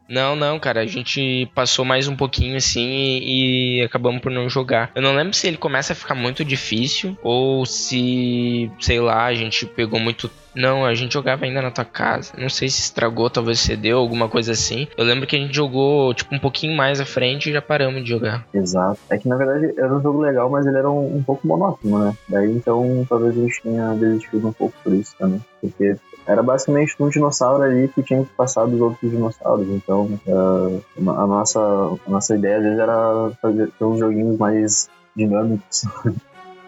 [0.08, 4.48] Não, não, cara, a gente passou mais um pouquinho assim e, e acabamos por não
[4.48, 4.90] jogar.
[4.94, 9.34] Eu não lembro se ele começa a ficar muito difícil ou se, sei lá, a
[9.34, 10.30] gente pegou muito.
[10.54, 12.34] Não, a gente jogava ainda na tua casa.
[12.36, 14.86] Não sei se estragou, talvez cedeu, alguma coisa assim.
[14.98, 18.04] Eu lembro que a gente jogou, tipo, um pouquinho mais à frente e já paramos
[18.04, 18.46] de jogar.
[18.52, 18.98] exato.
[19.08, 22.04] É que na verdade era um jogo legal, mas ele era um, um pouco monótono,
[22.04, 22.14] né?
[22.28, 25.40] Daí então talvez a gente tenha desistido um pouco por isso também.
[25.60, 25.96] Porque
[26.26, 29.68] era basicamente um dinossauro ali que tinha que passar dos outros dinossauros.
[29.68, 35.84] Então ah, a, nossa, a nossa ideia às vezes era fazer uns joguinhos mais dinâmicos.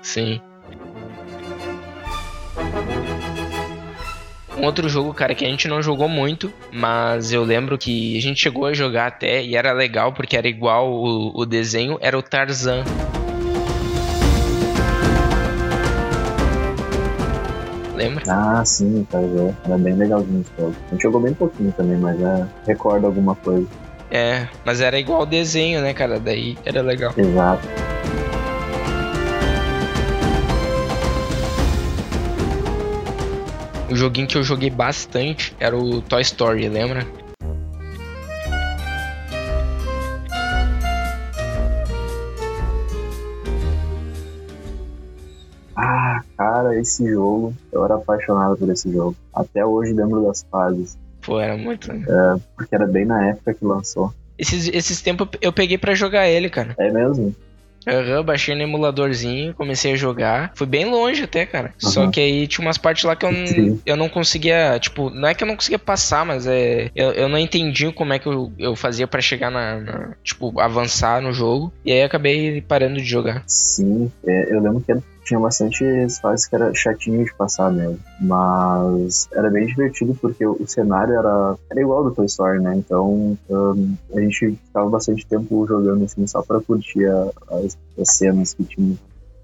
[0.03, 0.41] Sim.
[4.57, 8.21] Um outro jogo, cara, que a gente não jogou muito, mas eu lembro que a
[8.21, 12.17] gente chegou a jogar até e era legal porque era igual o, o desenho, era
[12.17, 12.85] o Tarzan.
[17.95, 18.25] Lembra?
[18.29, 19.55] Ah, sim, cara, é.
[19.65, 20.75] era bem legalzinho esse jogo.
[20.89, 23.67] A gente jogou bem pouquinho também, mas é, recordo alguma coisa.
[24.11, 26.19] É, mas era igual o desenho, né, cara?
[26.19, 27.13] Daí era legal.
[27.17, 27.67] Exato.
[33.91, 37.07] O joguinho que eu joguei bastante era o Toy Story, lembra?
[46.65, 49.17] Cara, esse jogo, eu era apaixonado por esse jogo.
[49.33, 52.41] Até hoje lembro das fases, Pô, era muito legal.
[52.57, 54.13] porque era bem na época que lançou.
[54.39, 56.75] Esses, esses tempos eu peguei pra jogar ele, cara.
[56.79, 57.35] É mesmo?
[57.87, 60.53] Aham, baixei no emuladorzinho, comecei a jogar.
[60.55, 61.75] Fui bem longe até, cara.
[61.79, 62.11] Só Aham.
[62.11, 63.81] que aí tinha umas partes lá que eu não, Sim.
[63.85, 64.79] eu não conseguia.
[64.81, 66.91] Tipo, não é que eu não conseguia passar, mas é.
[66.95, 70.59] Eu, eu não entendi como é que eu, eu fazia pra chegar na, na- Tipo,
[70.59, 71.71] avançar no jogo.
[71.85, 73.43] E aí acabei parando de jogar.
[73.47, 74.93] Sim, é, eu lembro que
[75.25, 75.85] tinha bastante
[76.21, 77.99] fases que era chatinho de passar mesmo.
[78.21, 82.75] Mas era bem divertido porque o, cenário era, era igual ao do Toy Story, né?
[82.77, 88.17] Então hum, a gente ficava bastante tempo jogando assim só pra curtir a- as, as
[88.17, 88.97] cenas que tinha.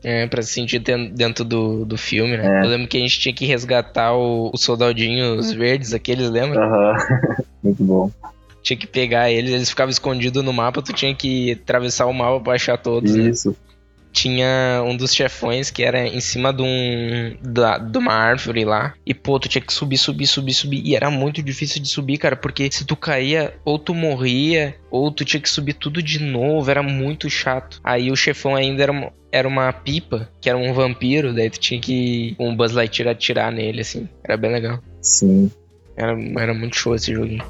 [0.02, 2.60] É, pra se sentir den- dentro do, do filme, né?
[2.60, 2.64] É.
[2.64, 6.64] Eu lembro que a gente tinha que resgatar o- os soldadinhos verdes, aqueles, lembra?
[6.64, 6.94] Aham,
[7.62, 8.10] muito bom.
[8.62, 12.40] Tinha que pegar eles, eles ficavam escondidos no mapa, tu tinha que atravessar o mapa
[12.42, 13.30] pra achar todos, né?
[14.12, 18.94] Tinha um dos chefões que era em cima de, um, da, de uma árvore lá.
[19.06, 20.82] E, pô, tu tinha que subir, subir, subir, subir.
[20.84, 25.10] E era muito difícil de subir, cara, porque se tu caía, ou tu morria, ou
[25.10, 26.70] tu tinha que subir tudo de novo.
[26.70, 27.80] Era muito chato.
[27.84, 31.32] Aí o chefão ainda era uma, era uma pipa, que era um vampiro.
[31.32, 34.08] Daí tu tinha que, com o Buzz Lightyear, atirar nele, assim.
[34.24, 34.80] Era bem legal.
[35.00, 35.50] Sim.
[35.96, 37.44] Era, era muito show esse joguinho.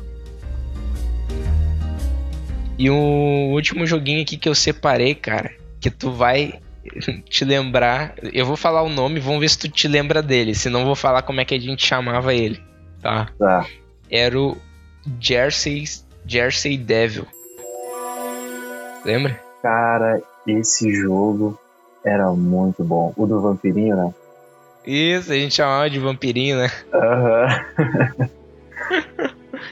[2.80, 6.60] E o último joguinho aqui que eu separei, cara, que tu vai
[7.28, 8.14] te lembrar.
[8.32, 10.54] Eu vou falar o nome, vamos ver se tu te lembra dele.
[10.54, 12.60] Senão eu vou falar como é que a gente chamava ele,
[13.02, 13.28] tá?
[13.38, 13.66] Tá.
[14.10, 14.56] Era o
[15.20, 15.84] Jersey,
[16.26, 17.26] Jersey Devil.
[19.04, 19.40] Lembra?
[19.62, 21.58] Cara, esse jogo
[22.04, 23.12] era muito bom.
[23.16, 24.14] O do vampirinho, né?
[24.86, 26.70] Isso, a gente chamava de vampirinho, né?
[26.92, 28.30] Aham.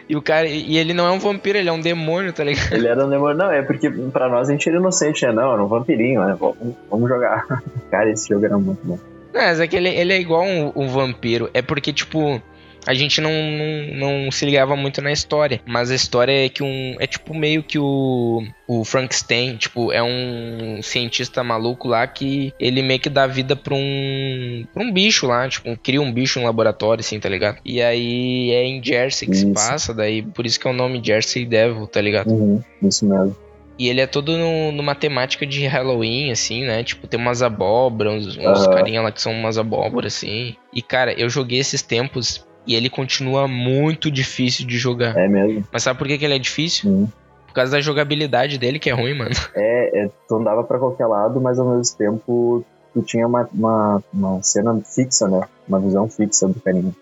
[0.09, 0.49] E o cara.
[0.49, 2.73] E ele não é um vampiro, ele é um demônio, tá ligado?
[2.73, 3.37] Ele era um demônio.
[3.37, 5.33] Não, é porque pra nós a gente era inocente, né?
[5.33, 6.35] Não, era um vampirinho, né?
[6.39, 6.57] Vamos,
[6.91, 7.45] vamos jogar.
[7.91, 8.99] Cara, esse jogo era muito bom.
[9.35, 11.51] Não, mas é que ele, ele é igual um, um vampiro.
[11.53, 12.41] É porque, tipo.
[12.89, 15.61] A gente não, não, não se ligava muito na história.
[15.67, 16.97] Mas a história é que um.
[16.99, 18.43] É tipo meio que o.
[18.67, 23.75] O Frankenstein, tipo, é um cientista maluco lá que ele meio que dá vida pra
[23.75, 24.65] um.
[24.73, 25.47] pra um bicho lá.
[25.49, 27.59] Tipo, cria um bicho no laboratório, assim, tá ligado?
[27.63, 29.53] E aí é em Jersey que se Isso.
[29.53, 32.31] passa, daí por isso que é o nome Jersey Devil, tá ligado?
[32.31, 33.37] Uhum, isso mesmo.
[33.79, 36.83] E ele é todo no- numa temática de Halloween, assim, né?
[36.83, 38.71] Tipo, tem umas abóboras, uns, uns Aham.
[38.75, 40.57] carinha lá que são umas abóboras, assim.
[40.75, 45.17] E, cara, eu joguei esses tempos e ele continua muito difícil de jogar.
[45.17, 45.65] É mesmo.
[45.73, 46.91] Mas sabe por que, que ele é difícil?
[46.91, 47.09] Uhum.
[47.47, 49.31] Por causa da jogabilidade dele, que é ruim, mano.
[49.57, 52.65] É, é, tu andava pra qualquer lado, mas ao mesmo tempo
[52.95, 55.41] tu tinha uma, uma, uma cena fixa, né?
[55.67, 56.93] Uma visão fixa do carinha.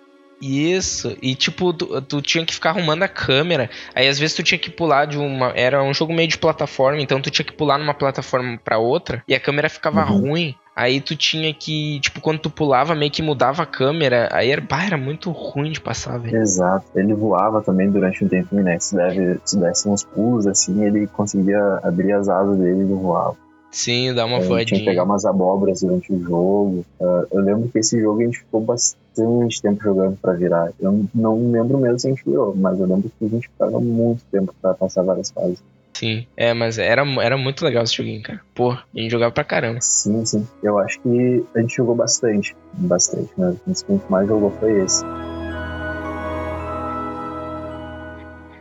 [0.40, 3.70] Isso, e tipo, tu, tu tinha que ficar arrumando a câmera.
[3.94, 5.48] Aí às vezes tu tinha que pular de uma.
[5.56, 9.22] Era um jogo meio de plataforma, então tu tinha que pular numa plataforma pra outra
[9.26, 10.20] e a câmera ficava Uhum.
[10.30, 10.54] ruim.
[10.76, 14.28] Aí tu tinha que, tipo, quando tu pulava, meio que mudava a câmera.
[14.30, 16.36] Aí era, bah, era muito ruim de passar, velho.
[16.36, 16.86] Exato.
[16.94, 18.78] Ele voava também durante um tempinho, né?
[18.78, 23.34] Se, deve, se desse uns pulos assim, ele conseguia abrir as asas dele e voava.
[23.70, 24.84] Sim, dá uma Aí tinha que voadinha.
[24.84, 26.84] pegar umas abóboras durante o jogo.
[27.00, 30.72] Ah, eu lembro que esse jogo a gente ficou bastante tempo jogando pra virar.
[30.78, 33.80] Eu não lembro mesmo se a gente virou, mas eu lembro que a gente ficava
[33.80, 35.62] muito tempo pra passar várias fases.
[35.97, 38.38] Sim, é, mas era, era muito legal esse joguinho, cara.
[38.55, 39.80] Pô, a gente jogava pra caramba.
[39.80, 40.47] Sim, sim.
[40.62, 42.55] Eu acho que a gente jogou bastante.
[42.74, 43.59] Bastante mesmo.
[43.66, 45.03] Esse que a gente mais jogou foi esse.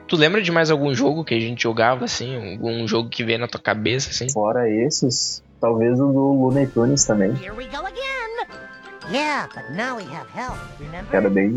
[0.08, 2.54] Tu lembra de mais algum jogo que a gente jogava, assim?
[2.54, 4.30] Algum jogo que veio na tua cabeça, assim?
[4.30, 7.32] Fora esses, talvez o do Looney Tunes também.
[7.32, 8.48] Here we go again.
[9.12, 11.14] Yeah, but now we have help, remember?
[11.14, 11.52] Era bem,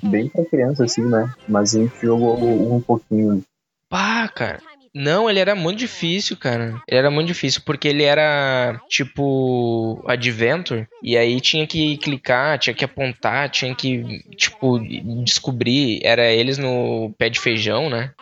[0.00, 1.28] bem pra criança, assim, né?
[1.48, 2.38] Mas a gente jogou
[2.72, 3.42] um pouquinho.
[3.90, 4.60] Pá, cara.
[4.94, 6.80] Não, ele era muito difícil, cara.
[6.86, 12.74] Ele era muito difícil, porque ele era tipo Adventure, e aí tinha que clicar, tinha
[12.74, 14.78] que apontar, tinha que, tipo,
[15.24, 16.00] descobrir.
[16.02, 18.12] Era eles no pé de feijão, né?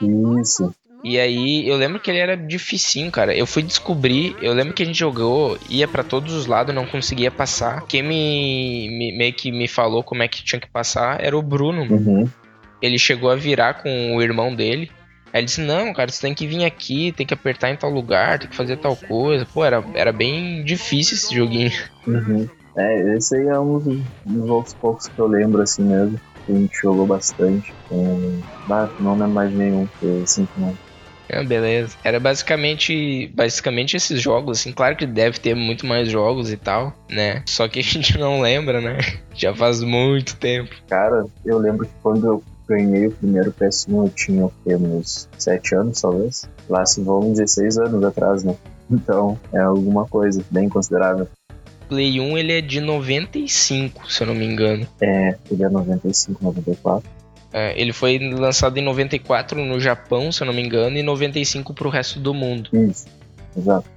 [0.41, 0.75] Isso.
[1.05, 3.35] E aí eu lembro que ele era dificinho, cara.
[3.37, 6.87] Eu fui descobrir, eu lembro que a gente jogou, ia pra todos os lados, não
[6.87, 7.83] conseguia passar.
[7.89, 11.43] Quem me, me- meio que me falou como é que tinha que passar era o
[11.43, 11.83] Bruno.
[11.93, 12.29] Uhum.
[12.81, 14.91] Ele chegou a virar com o irmão dele.
[15.33, 17.91] Aí ele disse: Não, cara, você tem que vir aqui, tem que apertar em tal
[17.91, 19.47] lugar, tem que fazer tal coisa.
[19.47, 21.73] Pô, era, era bem difícil esse joguinho.
[22.07, 22.47] Uhum.
[22.77, 26.21] É, esse aí é um dos, dos outros poucos que eu lembro, assim mesmo.
[26.47, 27.73] Que a gente jogou bastante.
[27.91, 28.41] Um...
[28.71, 30.75] Ah, não lembro mais nenhum, porque assim que não.
[31.33, 31.97] Ah, beleza.
[32.05, 34.73] Era basicamente, basicamente esses jogos, assim.
[34.73, 37.43] Claro que deve ter muito mais jogos e tal, né?
[37.47, 38.99] Só que a gente não lembra, né?
[39.35, 40.75] Já faz muito tempo.
[40.89, 44.75] Cara, eu lembro que quando eu ganhei o primeiro PS1, eu tinha o quê?
[44.75, 46.49] Uns 7 anos, talvez?
[46.69, 48.57] Lá se vão 16 anos atrás, né?
[48.91, 51.27] Então, é alguma coisa bem considerável.
[51.89, 54.87] Play 1 ele é de 95, se eu não me engano.
[55.01, 57.09] É, ele é 95, 94.
[57.55, 61.73] É, ele foi lançado em 94 no Japão, se eu não me engano, e 95
[61.73, 62.69] pro resto do mundo.
[62.75, 63.07] Isso,
[63.57, 63.89] exato.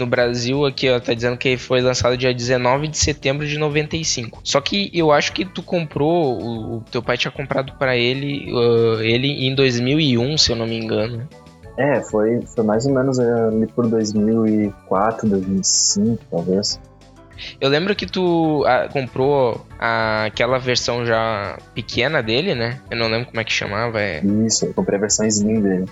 [0.00, 4.40] No Brasil, aqui, ó, tá dizendo que foi lançado dia 19 de setembro de 95.
[4.42, 8.50] Só que eu acho que tu comprou, o, o teu pai tinha comprado pra ele,
[8.50, 11.28] ah, ele em 2001, se eu não me engano.
[11.76, 16.80] É, foi, foi mais ou menos é, ali por 2004, 2005, talvez.
[17.60, 22.80] Eu lembro que tu ah, comprou a- aquela versão já pequena dele, né?
[22.90, 25.84] Eu não lembro como é que chamava, é, Isso, eu comprei a versão Slim dele.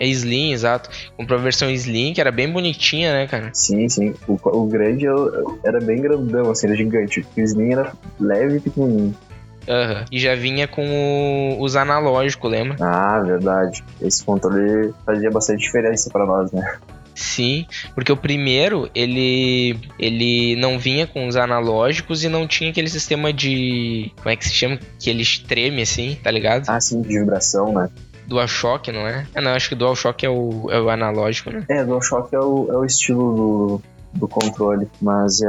[0.00, 0.90] É Slim, exato.
[1.16, 3.50] Comprou a versão Slim, que era bem bonitinha, né, cara?
[3.52, 4.14] Sim, sim.
[4.26, 7.20] O, o grande eu- era bem grandão, assim, era gigante.
[7.36, 9.14] O Slim era leve e pequenininho.
[9.68, 10.04] Aham.
[10.10, 12.76] E já vinha com o- os analógicos, lembra?
[12.80, 13.84] Ah, verdade.
[14.00, 16.78] Esse controle fazia bastante diferença pra nós, né?
[17.14, 22.88] Sim, porque o primeiro, ele ele não vinha com os analógicos e não tinha aquele
[22.88, 24.10] sistema de.
[24.16, 24.78] Como é que se chama?
[24.98, 26.64] Que ele treme assim, tá ligado?
[26.68, 27.90] Ah, sim, de vibração, né?
[28.30, 29.26] DualShock, não é?
[29.34, 31.64] Ah, não, acho que DualShock é o, é o analógico, né?
[31.68, 33.82] É, DualShock é o, é o estilo do,
[34.20, 35.48] do controle, mas é,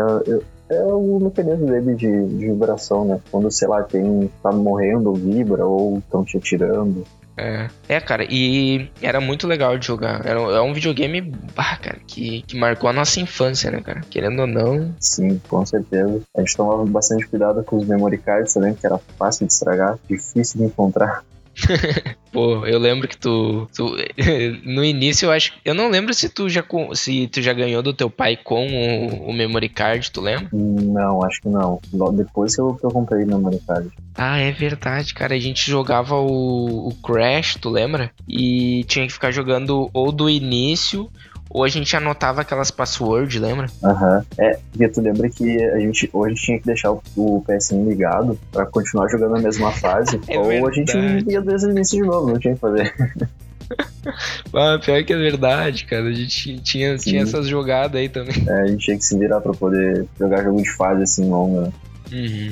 [0.70, 3.22] é, é o mecanismo dele de, de vibração, né?
[3.30, 7.06] Quando, sei lá, tem tá morrendo, ou vibra, ou estão te atirando.
[7.38, 7.70] É.
[7.88, 10.26] é, cara, e era muito legal de jogar.
[10.26, 14.02] Era, é um videogame, bah, cara, que, que marcou a nossa infância, né, cara?
[14.10, 14.94] Querendo ou não.
[15.00, 16.22] Sim, com certeza.
[16.36, 19.98] A gente tomava bastante cuidado com os memory cards também, que era fácil de estragar,
[20.10, 21.24] difícil de encontrar.
[22.32, 23.95] Pô, eu lembro que tu, tu-
[24.64, 27.93] no início eu acho, eu não lembro se tu já se tu já ganhou do
[27.93, 30.47] teu pai com o, o memory card, tu lembra?
[30.54, 31.80] Não, acho que não.
[31.93, 33.89] Logo Depois que eu, que eu comprei no memory card.
[34.16, 35.36] Ah, é verdade, cara.
[35.36, 38.12] A gente jogava o, o Crash, tu lembra?
[38.28, 41.10] E tinha que ficar jogando ou do início,
[41.54, 43.68] ou a gente anotava aquelas passwords, lembra?
[43.84, 44.24] Aham.
[44.38, 48.39] É, porque tu lembra que a gente hoje tinha que deixar o, o PSN ligado
[48.52, 50.20] pra continuar jogando a mesma fase.
[50.28, 51.26] É ou a gente verdade.
[51.32, 52.93] ia desde o início de novo, não tinha o que fazer.
[54.54, 56.04] Ah, pior que é verdade, cara.
[56.10, 57.12] A gente tinha, Sim.
[57.12, 58.36] tinha essas jogadas aí também.
[58.45, 61.72] É, a gente tinha que se virar pra poder jogar jogo de fase assim longa.
[62.12, 62.52] Uhum.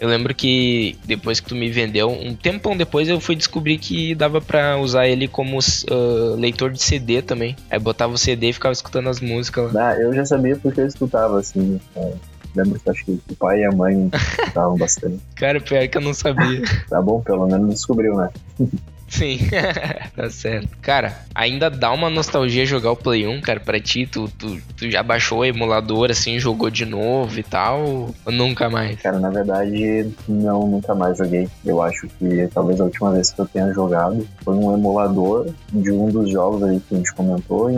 [0.00, 4.14] Eu lembro que depois que tu me vendeu, um tempão depois eu fui descobrir que
[4.14, 7.56] dava pra usar ele como ah, leitor de CD também.
[7.70, 9.90] Aí botava o CD e ficava escutando as músicas lá.
[9.90, 11.80] Ah, eu já sabia porque eu escutava, assim.
[11.94, 12.12] é,
[12.54, 14.10] lembro que acho que o pai e a mãe
[14.40, 15.20] escutavam bastante.
[15.34, 16.62] Cara, pior que eu não sabia.
[16.88, 18.30] Tá bom, pelo menos descobriu, né?
[19.08, 19.38] Sim,
[20.14, 20.68] tá certo.
[20.82, 24.06] Cara, ainda dá uma nostalgia jogar o Play 1, cara, pra ti.
[24.06, 28.10] Tu, tu, tu já baixou o emulador, assim, jogou de novo e tal?
[28.24, 29.00] Ou nunca mais?
[29.00, 31.48] Cara, na verdade, não, nunca mais joguei.
[31.64, 35.90] Eu acho que talvez a última vez que eu tenha jogado foi um emulador de
[35.90, 37.68] um dos jogos aí que a gente comentou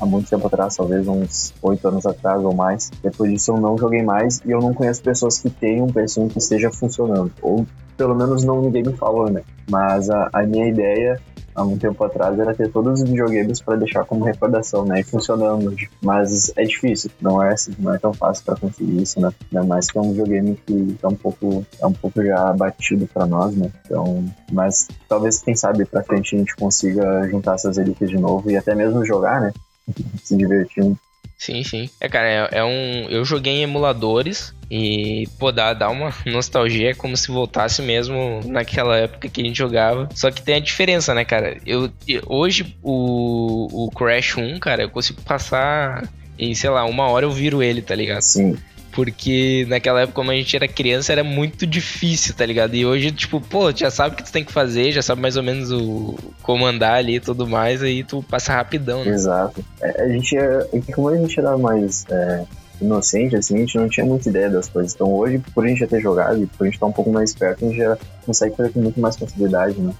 [0.00, 2.90] há muito tempo atrás, talvez uns oito anos atrás ou mais.
[3.02, 6.32] Depois disso eu não joguei mais e eu não conheço pessoas que tenham um PS1
[6.32, 7.32] que esteja funcionando.
[7.40, 7.66] Ou
[7.96, 9.42] pelo menos não ninguém me falou, né?
[9.70, 11.20] Mas a, a minha ideia
[11.54, 15.00] há um tempo atrás era ter todos os videogames para deixar como recordação, né?
[15.00, 15.74] E funcionando.
[16.02, 19.30] Mas é difícil, não é assim, não é tão fácil para conseguir isso, né?
[19.52, 23.06] Ainda mais que é um videogame que é um pouco, é um pouco já batido
[23.12, 23.70] para nós, né?
[23.84, 28.50] Então, mas talvez quem sabe para frente a gente consiga juntar essas relíquias de novo
[28.50, 29.52] e até mesmo jogar, né?
[30.22, 30.96] Se divertindo.
[31.42, 31.90] Sim, sim.
[32.00, 33.08] É, cara, é, é um.
[33.10, 38.40] Eu joguei em emuladores e, pô, dá, dá uma nostalgia, é como se voltasse mesmo
[38.44, 40.08] naquela época que a gente jogava.
[40.14, 41.58] Só que tem a diferença, né, cara?
[41.66, 41.90] Eu,
[42.28, 46.08] hoje o, o Crash 1, cara, eu consigo passar.
[46.38, 48.18] Em, sei lá, uma hora eu viro ele, tá ligado?
[48.18, 48.56] Assim,
[48.92, 52.74] Porque naquela época, como a gente era criança, era muito difícil, tá ligado?
[52.74, 55.36] E hoje, tipo, pô, já sabe o que tu tem que fazer, já sabe mais
[55.36, 59.10] ou menos o comandar ali e tudo mais, aí tu passa rapidão, né?
[59.10, 59.64] exato.
[59.80, 62.44] É, a gente é, é como a gente era mais é,
[62.80, 64.94] inocente, assim, a gente não tinha muita ideia das coisas.
[64.94, 67.10] Então hoje, por a gente já ter jogado e por a gente estar um pouco
[67.10, 69.94] mais esperto, a gente já consegue fazer com muito mais facilidade, né?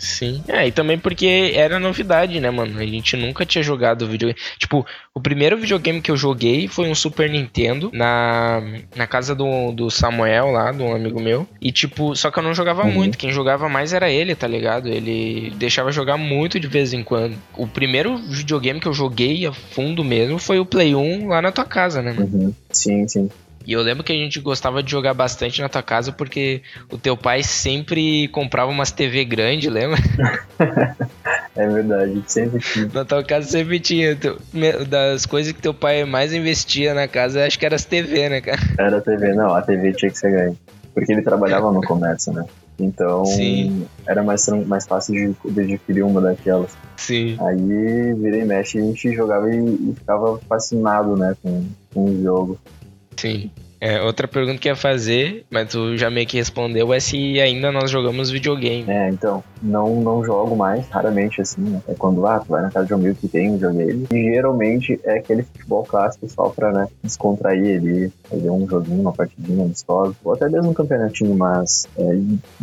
[0.00, 0.42] Sim.
[0.48, 2.78] É, e também porque era novidade, né, mano?
[2.80, 4.40] A gente nunca tinha jogado videogame.
[4.58, 4.84] Tipo,
[5.14, 8.62] o primeiro videogame que eu joguei foi um Super Nintendo na,
[8.96, 11.46] na casa do, do Samuel lá, de um amigo meu.
[11.60, 12.92] E, tipo, só que eu não jogava Uhum.
[12.92, 13.18] muito.
[13.18, 14.88] Quem jogava mais era ele, tá ligado?
[14.88, 17.36] Ele deixava jogar muito de vez em quando.
[17.54, 21.52] O primeiro videogame que eu joguei a fundo mesmo foi o Play 1 lá na
[21.52, 22.30] tua casa, né, mano?
[22.32, 22.54] Uhum.
[22.72, 23.30] Sim, sim.
[23.66, 26.96] E eu lembro que a gente gostava de jogar bastante na tua casa porque o
[26.96, 29.98] teu pai sempre comprava umas TV grande, lembra?
[31.56, 32.22] É verdade.
[32.26, 32.90] Sempre tinha.
[32.94, 34.16] Na tua casa sempre tinha.
[34.88, 38.40] Das coisas que teu pai mais investia na casa, acho que era as TV, né,
[38.40, 38.60] cara?
[38.78, 40.56] Era a TV, não, a TV tinha que ser grande.
[40.94, 42.44] Porque ele trabalhava no comércio, né?
[42.78, 43.86] Então Sim.
[44.06, 46.70] era mais, mais fácil de, de adquirir uma daquelas.
[46.96, 47.36] Sim.
[47.40, 52.22] Aí vira e mexe a gente jogava e, e ficava fascinado, né, com, com o
[52.22, 52.58] jogo.
[53.16, 53.50] Sim.
[53.80, 57.72] É, outra pergunta que ia fazer, mas tu já meio que respondeu, é se ainda
[57.72, 58.84] nós jogamos videogame.
[58.86, 61.80] É, então, não, não jogo mais, raramente assim, né?
[61.88, 64.06] É quando ah, tu vai na casa de um amigo que tem um videogame.
[64.12, 69.14] E geralmente é aquele futebol clássico só pra, né, descontrair ali, fazer um joguinho, uma
[69.14, 72.18] partidinha amistosa, ou até mesmo um campeonatinho, mas é,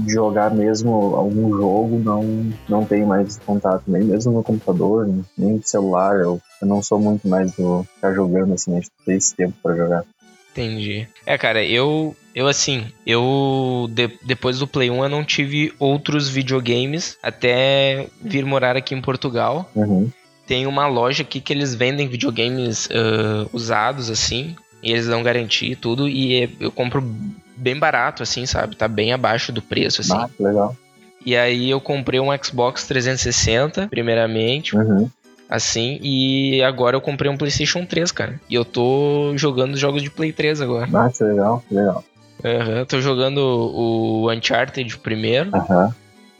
[0.05, 5.63] jogar mesmo algum jogo não, não tenho mais contato, nem mesmo no computador, nem no
[5.63, 6.19] celular.
[6.19, 9.55] Eu, eu não sou muito mais do ficar jogando assim, a gente tem esse tempo
[9.63, 10.03] pra jogar.
[10.61, 11.07] Entendi.
[11.25, 12.15] É, cara, eu.
[12.33, 13.87] Eu, assim, eu.
[13.91, 19.01] de- depois do Play 1 eu não tive outros videogames até vir morar aqui em
[19.01, 19.69] Portugal.
[19.75, 20.09] Uhum.
[20.45, 24.55] Tem uma loja aqui que eles vendem videogames ah, usados, assim.
[24.83, 26.07] E eles dão garantia e tudo.
[26.07, 27.01] E é- eu compro
[27.55, 28.75] bem barato, assim, sabe?
[28.75, 30.13] Tá bem abaixo do preço, assim.
[30.15, 30.75] Ah, que legal.
[31.25, 35.09] E aí eu comprei um Xbox 360, primeiramente, Uhum.
[35.49, 35.99] Assim.
[36.01, 38.39] E agora eu comprei um PlayStation 3, cara.
[38.49, 40.87] E eu tô jogando jogos de Play 3 agora.
[40.93, 42.03] Ah, que legal, que legal.
[42.43, 45.89] Aham, tô jogando o Uncharted primeiro, Aham.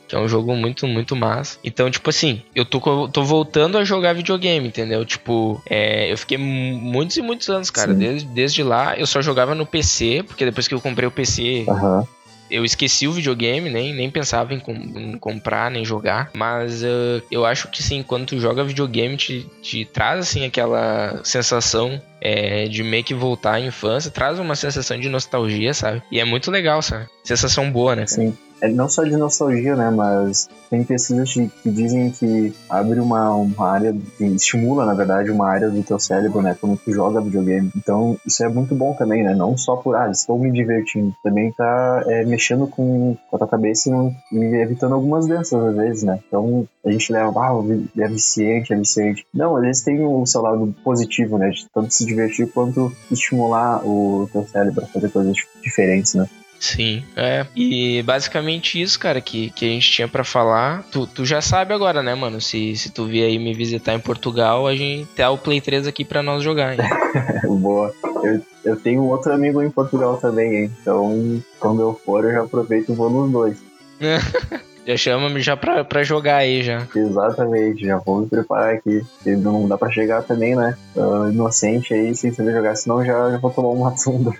[0.06, 1.58] que é um jogo muito, muito massa.
[1.64, 5.04] Então, tipo assim, eu tô, tô voltando a jogar videogame, entendeu?
[5.04, 7.92] Tipo, é, eu fiquei mu- muitos e muitos anos, cara.
[7.94, 11.66] Desde, desde lá, eu só jogava no PC, porque depois que eu comprei o PC,
[11.68, 12.06] Aham.
[12.50, 16.30] Eu esqueci o videogame, nem, nem pensava em, com- em comprar, nem jogar.
[16.34, 21.20] Mas eh, eu acho que sim, quando tu joga videogame, te, te traz assim aquela
[21.24, 26.02] sensação eh, de meio que voltar à infância, traz uma sensação de nostalgia, sabe?
[26.10, 27.06] E é muito legal, sabe?
[27.24, 28.06] Sensação boa, né?
[28.06, 28.36] Sim.
[28.60, 29.90] É não só de nostalgia, né?
[29.90, 35.48] Mas tem pesquisas que, que dizem que abre uma, uma área, estimula, na verdade, uma
[35.48, 36.56] área do teu cérebro, né?
[36.60, 37.70] Quando tu joga videogame.
[37.76, 39.34] Então, isso é muito bom também, né?
[39.34, 41.14] Não só por, ah, estou me divertindo.
[41.22, 45.76] Também tá é, mexendo com, com a tua cabeça e, e evitando algumas doenças, às
[45.76, 46.18] vezes, né?
[46.26, 47.52] Então, a gente leva, ah,
[47.98, 49.26] é viciante, é viciante.
[49.32, 51.50] Não, às vezes tem o seu lado positivo, né?
[51.50, 56.28] De tanto se divertir quanto estimular o teu cérebro a fazer coisas diferentes, né?
[56.58, 57.46] Sim, é.
[57.54, 60.82] E basicamente isso, cara, que, que a gente tinha pra falar.
[60.90, 62.40] Tu, tu já sabe agora, né, mano?
[62.40, 65.86] Se, se tu vier aí me visitar em Portugal, a gente tem o Play 3
[65.86, 66.80] aqui pra nós jogar, hein?
[67.60, 67.92] Boa.
[68.22, 70.72] Eu, eu tenho um outro amigo em Portugal também, hein?
[70.80, 73.58] Então, quando eu for, eu já aproveito e vou nos dois.
[74.86, 76.86] já chama-me já pra, pra jogar aí já.
[76.94, 79.04] Exatamente, já vou me preparar aqui.
[79.24, 80.76] Não dá pra chegar também, né?
[80.96, 84.32] ah, inocente aí, sem saber jogar, senão já, já vou tomar uma tunda.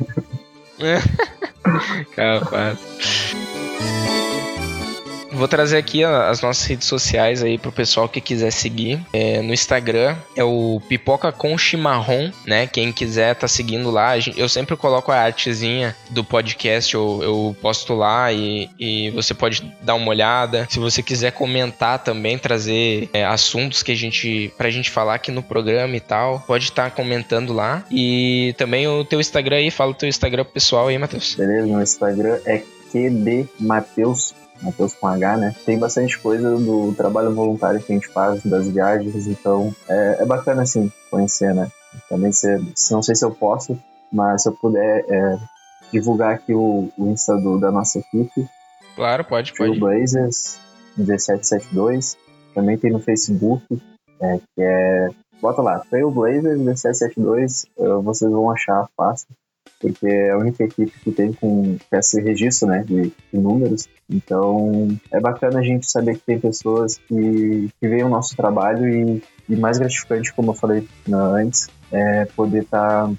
[2.14, 2.78] Capaz.
[5.38, 9.00] Vou trazer aqui as nossas redes sociais aí pro pessoal que quiser seguir.
[9.12, 12.66] É, no Instagram é o Pipoca com Chimarrão, né?
[12.66, 14.14] Quem quiser tá seguindo lá.
[14.36, 19.62] Eu sempre coloco a artezinha do podcast, eu, eu posto lá e, e você pode
[19.80, 20.66] dar uma olhada.
[20.68, 25.30] Se você quiser comentar também, trazer é, assuntos que a gente pra gente falar aqui
[25.30, 27.84] no programa e tal, pode estar comentando lá.
[27.92, 31.36] E também o teu Instagram aí, fala o teu Instagram pro pessoal aí, Matheus.
[31.36, 31.66] Beleza?
[31.68, 33.48] Meu Instagram é QD
[35.00, 35.54] com H, né?
[35.64, 40.24] Tem bastante coisa do trabalho voluntário que a gente faz, das viagens, então é, é
[40.26, 41.68] bacana, assim, conhecer, né?
[42.08, 43.78] Também, se, se- não sei se eu posso,
[44.12, 45.38] mas se eu puder é,
[45.92, 48.48] divulgar aqui o, o Insta do- da nossa equipe,
[48.96, 49.78] Claro, pode, pode.
[49.78, 50.58] Trailblazers
[50.96, 52.16] 1772.
[52.54, 53.64] Também tem no Facebook,
[54.20, 55.08] é, que é.
[55.40, 59.28] Bota lá, Trailblazers 1772, eh, vocês vão achar fácil,
[59.80, 63.88] porque é a única equipe que tem com esse registro né, de, de números.
[64.08, 68.88] Então é bacana a gente saber que tem pessoas que, que veem o nosso trabalho
[68.88, 73.10] e, e mais gratificante, como eu falei né, antes, é poder estar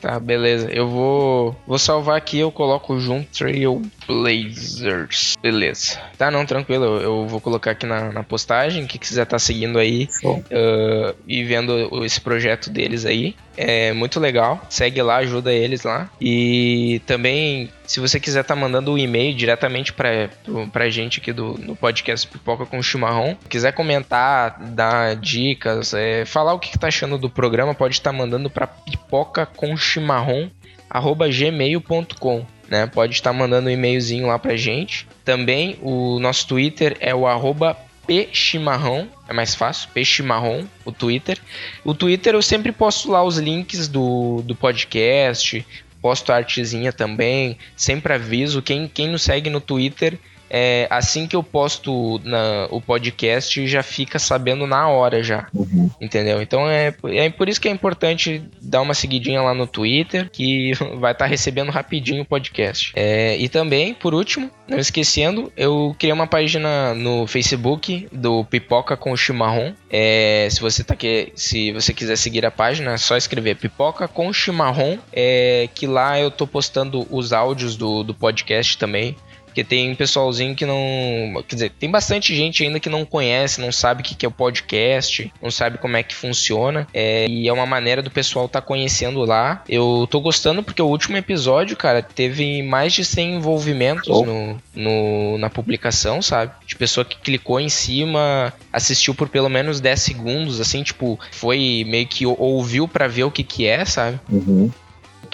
[0.00, 0.68] Tá, beleza.
[0.70, 5.34] Eu vou vou salvar aqui, eu coloco junto Trail Blazers.
[5.40, 5.98] Beleza.
[6.18, 6.84] Tá, não, tranquilo.
[6.84, 8.86] Eu, eu vou colocar aqui na, na postagem.
[8.86, 10.06] Quem quiser tá seguindo aí
[10.52, 13.34] ah, e vendo esse projeto deles aí.
[13.56, 14.60] É muito legal.
[14.68, 16.10] Segue lá, ajuda eles lá.
[16.20, 21.32] E também, se você quiser tá mandando um e-mail diretamente pra, pro- pra gente aqui
[21.32, 26.78] do no podcast Pipoca com Chimarrão, quiser comentar, dar dicas, é, falar o que, que
[26.78, 30.50] tá achando do programa, pode estar mandando pra pipoca com chimarrão
[30.90, 32.44] arroba gmail.com.
[32.68, 32.86] Né?
[32.86, 35.06] Pode estar mandando um e-mailzinho lá pra gente.
[35.24, 37.76] Também o nosso Twitter é o arroba
[38.06, 41.38] pchimarrão, é mais fácil, pchimarrão, o Twitter.
[41.84, 45.66] O Twitter eu sempre posto lá os links do, do podcast,
[46.00, 48.60] posto a artezinha também, sempre aviso.
[48.60, 50.18] Quem, quem nos segue no Twitter,
[50.56, 55.48] é, assim que eu posto na, o podcast, já fica sabendo na hora já.
[55.52, 55.90] Uhum.
[56.00, 56.40] Entendeu?
[56.40, 60.70] Então é, é por isso que é importante dar uma seguidinha lá no Twitter, que
[61.00, 62.92] vai estar recebendo rapidinho o podcast.
[62.94, 68.96] É, e também, por último, não esquecendo, eu criei uma página no Facebook do Pipoca
[68.96, 69.74] com Chimarrão.
[69.90, 74.06] É, se você tá que, se você quiser seguir a página, é só escrever Pipoca
[74.06, 79.16] com Chimarrão, é, que lá eu tô postando os áudios do, do podcast também.
[79.54, 81.40] Porque tem pessoalzinho que não.
[81.46, 84.32] Quer dizer, tem bastante gente ainda que não conhece, não sabe o que é o
[84.32, 86.88] podcast, não sabe como é que funciona.
[86.92, 89.62] é, e é uma maneira do pessoal tá conhecendo lá.
[89.68, 94.24] Eu tô gostando porque o último episódio, cara, teve mais de 100 envolvimentos Oh.
[94.26, 96.50] no, no- na publicação, sabe?
[96.66, 101.84] De pessoa que clicou em cima, assistiu por pelo menos 10 segundos, assim, tipo, foi
[101.86, 104.18] meio que ou- ouviu pra ver o que que é, sabe?
[104.28, 104.68] Uhum.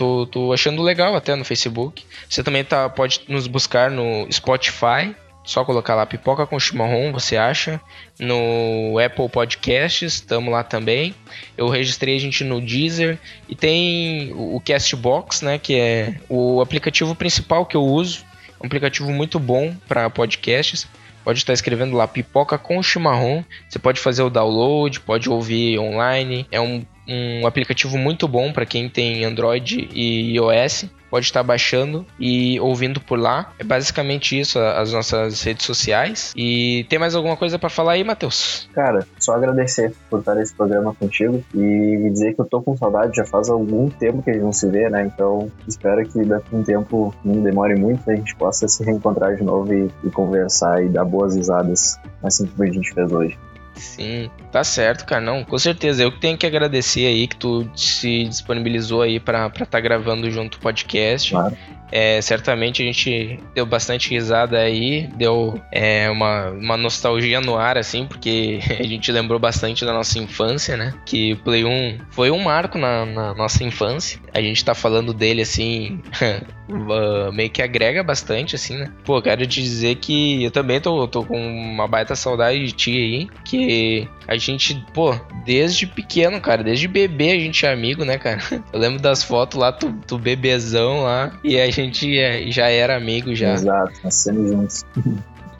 [0.00, 2.06] Tô, tô achando legal até no Facebook.
[2.26, 5.14] Você também tá, pode nos buscar no Spotify.
[5.44, 7.78] Só colocar lá Pipoca com Chimarrão, você acha.
[8.18, 11.14] No Apple Podcasts, estamos lá também.
[11.54, 13.18] Eu registrei a gente no Deezer.
[13.46, 15.58] E tem o Castbox, né?
[15.58, 18.24] Que é o aplicativo principal que eu uso.
[18.58, 20.88] Um aplicativo muito bom para podcasts.
[21.22, 23.44] Pode estar escrevendo lá Pipoca com Chimarrão.
[23.68, 26.46] Você pode fazer o download, pode ouvir online.
[26.50, 32.06] É um, um aplicativo muito bom para quem tem Android e iOS pode estar baixando
[32.18, 33.52] e ouvindo por lá.
[33.58, 36.32] É basicamente isso, as nossas redes sociais.
[36.36, 38.68] E tem mais alguma coisa pra falar aí, Matheus?
[38.72, 43.16] Cara, só agradecer por estar nesse programa contigo e dizer que eu tô com saudade,
[43.16, 45.10] já faz algum tempo que a gente não se vê, né?
[45.12, 49.34] Então espero que daqui a um tempo não demore muito, a gente possa se reencontrar
[49.34, 53.36] de novo e, e conversar e dar boas risadas, assim como a gente fez hoje.
[53.74, 55.20] Sim, tá certo, cara.
[55.20, 56.02] Não, com certeza.
[56.02, 60.30] Eu que tenho que agradecer aí que tu se disponibilizou aí pra estar tá gravando
[60.30, 61.30] junto o podcast.
[61.30, 61.56] Claro.
[61.90, 67.76] É, certamente a gente deu bastante risada aí, deu é, uma, uma nostalgia no ar,
[67.76, 70.94] assim, porque a gente lembrou bastante da nossa infância, né?
[71.04, 74.20] Que Play 1 foi um marco na, na nossa infância.
[74.32, 76.00] A gente tá falando dele, assim,
[77.32, 78.92] meio que agrega bastante, assim, né?
[79.04, 82.90] Pô, quero te dizer que eu também tô, tô com uma baita saudade de ti
[82.90, 85.14] aí, que a gente, pô,
[85.44, 88.40] desde pequeno, cara, desde bebê a gente é amigo, né, cara?
[88.72, 92.96] Eu lembro das fotos lá, tu, tu bebezão lá, e a gente é- já era
[92.96, 93.54] amigo já.
[93.54, 94.84] Exato, nascemos juntos.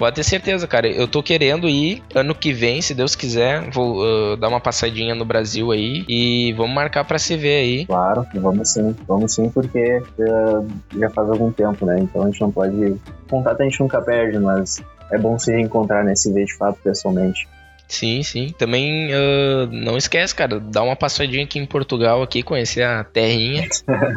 [0.00, 0.88] Pode ter certeza, cara.
[0.88, 3.68] Eu tô querendo ir ano que vem, se Deus quiser.
[3.70, 7.84] Vou uh, dar uma passadinha no Brasil aí e vamos marcar pra se ver aí.
[7.84, 11.98] Claro, vamos sim, vamos sim, porque eh, já faz algum tempo, né?
[12.00, 12.96] Então a gente não pode.
[13.28, 14.82] Contato a gente nunca perde, mas
[15.12, 17.46] é bom se reencontrar nesse ver de fato pessoalmente.
[17.90, 18.54] Sim, sim.
[18.56, 23.68] Também uh, não esquece, cara, dá uma passadinha aqui em Portugal, aqui, conhecer a terrinha.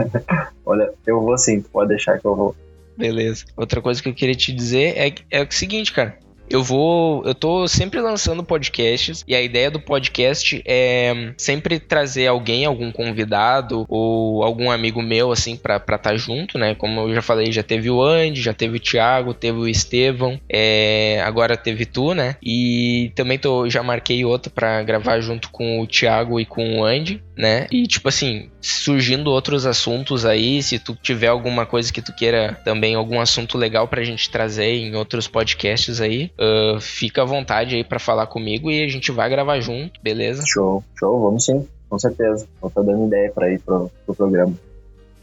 [0.63, 2.55] Olha, eu vou sim, pode deixar que eu vou.
[2.95, 3.45] Beleza.
[3.57, 6.15] Outra coisa que eu queria te dizer é, é o seguinte, cara.
[6.53, 7.25] Eu vou.
[7.25, 12.91] Eu tô sempre lançando podcasts e a ideia do podcast é sempre trazer alguém, algum
[12.91, 16.75] convidado ou algum amigo meu, assim, pra estar tá junto, né?
[16.75, 20.39] Como eu já falei, já teve o Andy, já teve o Thiago, teve o Estevão,
[20.47, 22.35] é, agora teve tu, né?
[22.43, 26.85] E também tô, já marquei outro pra gravar junto com o Thiago e com o
[26.85, 27.65] Andy, né?
[27.71, 32.59] E tipo assim, surgindo outros assuntos aí, se tu tiver alguma coisa que tu queira
[32.63, 37.75] também, algum assunto legal pra gente trazer em outros podcasts aí, ah, fica à vontade
[37.75, 40.43] aí pra falar comigo e a gente vai gravar junto, beleza?
[40.45, 42.47] Show, show, vamos sim, com certeza.
[42.59, 44.53] Vou estar dando ideia para ir pro, pro programa.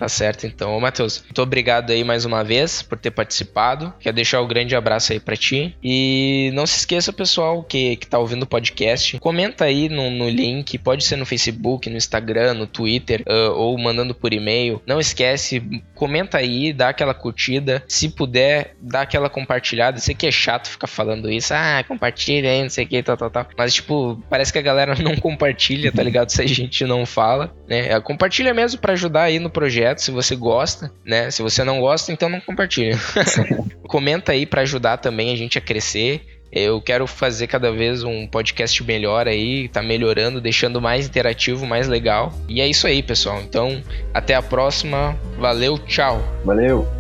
[0.01, 0.74] Tá certo, então.
[0.74, 3.93] Ô, Matheus, muito obrigado aí mais uma vez por ter participado.
[4.01, 5.77] Quero deixar um grande abraço aí pra ti.
[5.85, 10.27] E não se esqueça, pessoal, que, que tá ouvindo o podcast, comenta aí no, no
[10.27, 14.81] link, pode ser no Facebook, no Instagram, no Twitter, ah, ou mandando por e-mail.
[14.86, 15.62] Não esquece,
[15.94, 17.85] comenta aí, dá aquela curtida.
[17.86, 20.01] Se puder, dá aquela compartilhada.
[20.01, 21.52] Sei que é chato ficar falando isso.
[21.52, 23.47] Ah, compartilha aí, não sei o que, tal, tal, tal.
[23.55, 26.31] Mas, tipo, parece que a galera não compartilha, tá ligado?
[26.31, 28.01] Se a gente não fala, né?
[28.01, 31.30] Compartilha mesmo pra ajudar aí no projeto, se você gosta, né?
[31.30, 32.98] Se você não gosta, então não compartilha.
[33.88, 36.22] Comenta aí pra ajudar também a gente a crescer.
[36.52, 41.86] Eu quero fazer cada vez um podcast melhor aí, tá melhorando, deixando mais interativo, mais
[41.86, 42.32] legal.
[42.48, 43.40] E é isso aí, pessoal.
[43.40, 43.80] Então,
[44.12, 45.16] até a próxima.
[45.38, 46.20] Valeu, tchau.
[46.44, 46.99] Valeu!